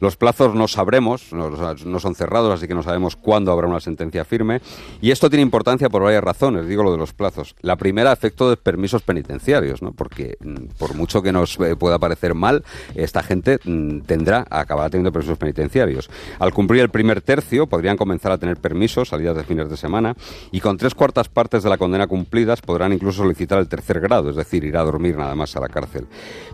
Los 0.00 0.16
plazos 0.16 0.54
no 0.54 0.68
sabremos, 0.68 1.32
no, 1.32 2.00
son 2.00 2.14
cerrados, 2.14 2.52
así 2.52 2.68
que 2.68 2.74
no 2.74 2.82
sabemos 2.82 3.16
cuándo 3.16 3.52
habrá 3.52 3.66
una 3.66 3.80
sentencia 3.80 4.24
firme. 4.24 4.60
Y 5.00 5.10
esto 5.10 5.28
tiene 5.28 5.42
importancia 5.42 5.88
por 5.88 6.02
varias 6.02 6.22
razones, 6.22 6.66
digo 6.66 6.82
lo 6.82 6.92
de 6.92 6.98
los 6.98 7.12
plazos. 7.12 7.54
La 7.60 7.76
primera, 7.76 8.12
efecto 8.12 8.50
de 8.50 8.56
permisos 8.56 9.02
penitenciarios, 9.02 9.80
porque 9.96 10.36
mm, 10.40 10.76
por 10.78 10.94
mucho 10.94 11.22
que 11.22 11.32
nos 11.32 11.58
eh, 11.60 11.76
pueda 11.76 11.98
parecer 11.98 12.34
mal, 12.34 12.64
esta 12.94 13.22
gente 13.22 13.58
mm, 13.64 14.00
tendrá, 14.00 14.46
acabará 14.50 14.90
teniendo 14.90 15.12
permisos 15.12 15.38
penitenciarios. 15.38 16.08
Al 16.38 16.52
cumplir 16.52 16.82
el 16.82 16.90
primer 16.90 17.20
tercio, 17.20 17.66
podrían 17.66 17.96
comenzar 17.96 18.32
a 18.32 18.38
tener 18.38 18.56
permisos, 18.56 19.08
salidas 19.08 19.36
de 19.36 19.44
fines 19.44 19.68
de 19.68 19.76
semana, 19.76 20.14
y 20.50 20.60
con 20.60 20.76
tres 20.76 20.94
cuartas 20.94 21.28
partes 21.28 21.62
de 21.62 21.70
la 21.70 21.78
condena 21.78 22.06
cumplidas 22.06 22.60
podrán 22.60 22.92
incluso 22.92 23.22
solicitar 23.22 23.58
el 23.58 23.68
tercer 23.68 24.00
grado, 24.00 24.30
es 24.38 24.44
decir, 24.46 24.64
ir 24.64 24.76
a 24.76 24.82
dormir 24.82 25.16
nada 25.16 25.34
más 25.34 25.54
a 25.56 25.60
la 25.60 25.68
cárcel. 25.68 26.06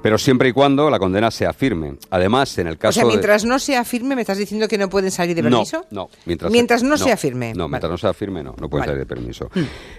Pero 0.02 0.18
siempre 0.18 0.48
y 0.48 0.52
cuando 0.52 0.90
la 0.90 0.98
condena 0.98 1.30
sea 1.30 1.52
firme. 1.52 1.96
Además, 2.10 2.56
en 2.58 2.66
el 2.66 2.74
O 2.74 2.78
caso 2.78 2.92
sea, 2.94 3.04
de- 3.04 3.08
mientras 3.08 3.44
no 3.44 3.58
sea 3.58 3.84
firme, 3.84 4.14
¿me 4.16 4.22
estás 4.22 4.38
diciendo 4.38 4.68
que 4.68 4.78
no 4.78 4.88
pueden 4.88 5.10
salir 5.10 5.36
de 5.36 5.42
permiso? 5.42 5.84
no, 5.90 6.02
no. 6.02 6.50
Mientras, 6.50 6.82
no, 6.82 6.96
sea 6.96 7.16
firme. 7.16 7.52
No, 7.54 7.64
Vale. 7.64 7.70
mientras 7.72 7.90
no 7.90 7.98
sea 7.98 8.12
firme, 8.12 8.42
no, 8.42 8.54
no 8.60 8.68
pueden 8.68 8.86
Vale. 8.86 8.92
salir 8.92 8.98
de 9.00 9.06
permiso. 9.06 9.50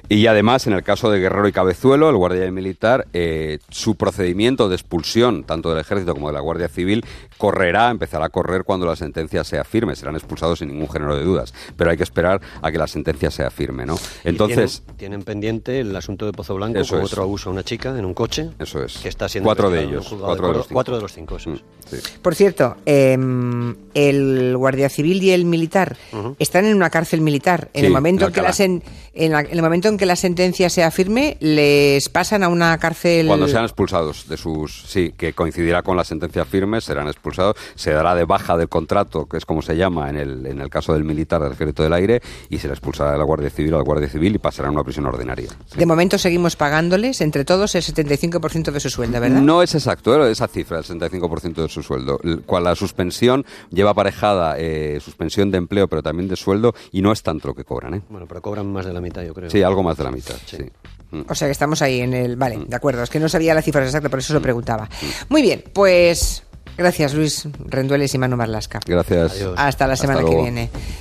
Y 0.10 0.28
además, 0.28 0.68
en 0.68 0.74
el 0.74 0.84
caso 0.84 1.10
de 1.10 1.20
Guerrero 1.20 1.48
y 1.48 1.52
Cabezuelo, 1.52 2.10
el 2.10 2.16
guardia 2.18 2.50
militar, 2.52 3.08
eh, 3.14 3.60
su 3.70 3.96
procedimiento 3.96 4.70
de 4.70 4.76
expulsión, 4.76 5.44
tanto 5.44 5.70
del 5.70 5.80
ejército 5.80 6.14
como 6.14 6.28
de 6.28 6.34
la 6.34 6.40
Guardia 6.42 6.68
Civil, 6.68 7.04
correrá, 7.38 7.90
empezará 7.90 8.26
a 8.26 8.30
correr 8.30 8.64
cuando 8.64 8.86
la 8.86 8.96
sentencia 8.96 9.44
sea 9.44 9.64
firme. 9.64 9.96
Serán 9.96 10.16
expulsados 10.16 10.60
sin 10.60 10.70
ningún 10.70 10.90
género 10.90 11.16
de 11.18 11.24
dudas. 11.24 11.54
Pero 11.78 11.92
hay 11.92 11.98
que 11.98 12.04
esperar 12.04 12.42
a 12.62 12.72
que 12.72 12.78
la 12.78 12.88
sentencia 12.88 13.32
sea 13.32 13.50
firme, 13.50 13.86
¿no? 13.86 13.96
Entonces. 14.24 14.82
tienen, 14.86 14.98
tienen 14.98 15.24
pendiente 15.24 15.80
el 15.80 15.96
asunto 15.96 16.26
de 16.26 16.32
Pozo 16.32 16.56
Blanco 16.56 16.80
con 16.88 17.00
es. 17.02 17.06
otro 17.12 17.24
abuso 17.24 17.50
a 17.50 17.54
una 17.54 17.64
chica 17.64 17.73
en 17.82 18.06
un 18.06 18.14
coche. 18.14 18.50
Eso 18.60 18.84
es. 18.84 18.98
Que 18.98 19.10
está 19.10 19.28
siendo 19.30 19.48
Cuatro 19.48 19.70
de 19.70 19.84
ellos, 19.84 20.08
cuatro 20.20 20.48
de 20.48 20.54
los 20.54 20.64
cinco. 20.68 20.74
Cuatro 20.74 20.96
de 20.96 21.02
los 21.02 21.14
cinco, 21.14 21.36
eso 21.38 21.50
Mm, 21.52 21.56
sí. 21.90 21.98
Por 22.22 22.34
cierto, 22.36 22.78
em, 22.86 23.76
el 23.94 24.56
guardia 24.58 24.90
civil 24.90 25.22
y 25.22 25.32
el 25.32 25.46
militar 25.46 25.96
están 26.40 26.66
en 26.66 26.76
una 26.76 26.90
cárcel 26.90 27.22
militar. 27.22 27.70
En 27.74 27.82
Sí, 27.82 27.86
el 27.88 27.94
momento 27.94 28.26
en 28.28 28.34
que 28.34 28.42
la 28.42 28.52
sen- 28.52 28.82
en, 29.14 29.32
la- 29.32 29.42
en 29.42 29.52
el 29.52 29.62
momento 29.62 29.88
en 29.90 29.98
que 29.98 30.06
la 30.06 30.16
sentencia 30.16 30.70
sea 30.70 30.90
firme, 30.92 31.38
les 31.40 32.10
pasan 32.10 32.44
a 32.44 32.48
una 32.48 32.78
cárcel. 32.78 33.28
Cuando 33.28 33.48
sean 33.48 33.64
expulsados 33.64 34.28
de 34.28 34.38
sus. 34.38 34.84
Sí, 34.88 35.14
que 35.16 35.34
coincidirá 35.34 35.84
con 35.84 35.96
la 35.98 36.04
sentencia 36.04 36.46
firme, 36.46 36.82
serán 36.82 37.08
expulsados. 37.08 37.56
Se 37.76 37.92
dará 37.92 38.16
de 38.16 38.26
baja 38.26 38.58
del 38.58 38.70
contrato, 38.70 39.26
que 39.28 39.38
es 39.38 39.46
como 39.46 39.62
se 39.62 39.76
llama 39.76 40.10
en 40.10 40.18
el, 40.18 40.46
en 40.48 40.62
el 40.62 40.70
caso 40.70 40.94
del 40.94 41.04
militar 41.04 41.42
del 41.44 41.52
Ejército 41.54 41.84
del 41.84 41.94
Aire, 41.94 42.22
y 42.50 42.58
se 42.58 42.68
le 42.68 42.74
expulsará 42.74 43.12
de 43.12 43.18
la 43.18 43.24
Guardia 43.24 43.50
Civil 43.50 43.74
a 43.74 43.78
la 43.78 43.84
Guardia 43.84 44.10
Civil 44.10 44.36
y 44.36 44.38
pasarán 44.40 44.70
a 44.70 44.74
una 44.74 44.84
prisión 44.84 45.06
ordinaria. 45.06 45.50
Sí. 45.68 45.78
De 45.78 45.86
momento 45.86 46.18
seguimos 46.18 46.56
pagándoles 46.56 47.22
entre 47.22 47.46
todos 47.46 47.53
el 47.56 47.82
75% 47.82 48.72
de 48.72 48.80
su 48.80 48.90
sueldo, 48.90 49.20
¿verdad? 49.20 49.42
No 49.42 49.62
es 49.62 49.74
exacto, 49.76 50.26
¿eh? 50.26 50.32
esa 50.32 50.48
cifra, 50.48 50.80
el 50.80 50.84
65% 50.84 51.62
de 51.62 51.70
su 51.70 51.84
sueldo. 51.84 52.20
Cual 52.46 52.64
la 52.66 52.76
suspensión 52.76 53.46
lleva 53.70 53.92
aparejada 53.92 54.56
eh, 54.58 55.00
suspensión 55.02 55.52
de 55.52 55.58
empleo, 55.58 55.88
pero 55.88 56.02
también 56.02 56.28
de 56.28 56.36
sueldo, 56.36 56.74
y 56.92 57.02
no 57.02 57.12
es 57.12 57.24
tanto 57.24 57.50
lo 57.50 57.56
que 57.56 57.64
cobran. 57.64 57.96
¿eh? 57.96 58.02
Bueno, 58.10 58.26
pero 58.28 58.42
cobran 58.42 58.72
más 58.72 58.86
de 58.86 58.94
la 58.94 59.02
mitad, 59.02 59.24
yo 59.24 59.34
creo. 59.34 59.50
Sí, 59.50 59.62
algo 59.62 59.84
más 59.84 59.98
de 59.98 60.04
la 60.04 60.12
mitad. 60.12 60.36
Sí. 60.46 60.58
sí. 60.58 60.64
Mm. 61.12 61.22
O 61.30 61.36
sea 61.36 61.48
que 61.48 61.52
estamos 61.52 61.82
ahí 61.82 62.02
en 62.02 62.14
el. 62.14 62.36
Vale, 62.36 62.66
de 62.68 62.76
acuerdo. 62.76 63.04
Es 63.04 63.10
que 63.10 63.20
no 63.20 63.30
sabía 63.30 63.54
la 63.54 63.62
cifra 63.62 63.84
exacta, 63.86 64.10
por 64.10 64.20
eso 64.20 64.34
lo 64.34 64.42
preguntaba. 64.42 64.90
Muy 65.30 65.42
bien, 65.42 65.64
pues. 65.72 66.44
Gracias, 66.76 67.14
Luis 67.14 67.48
Rendueles 67.66 68.16
y 68.16 68.18
Manu 68.18 68.36
Marlasca. 68.36 68.80
Gracias. 68.86 69.34
Adiós. 69.34 69.54
Hasta 69.58 69.86
la 69.86 69.94
Hasta 69.94 70.08
semana 70.08 70.28
que 70.28 70.36
viene. 70.36 70.70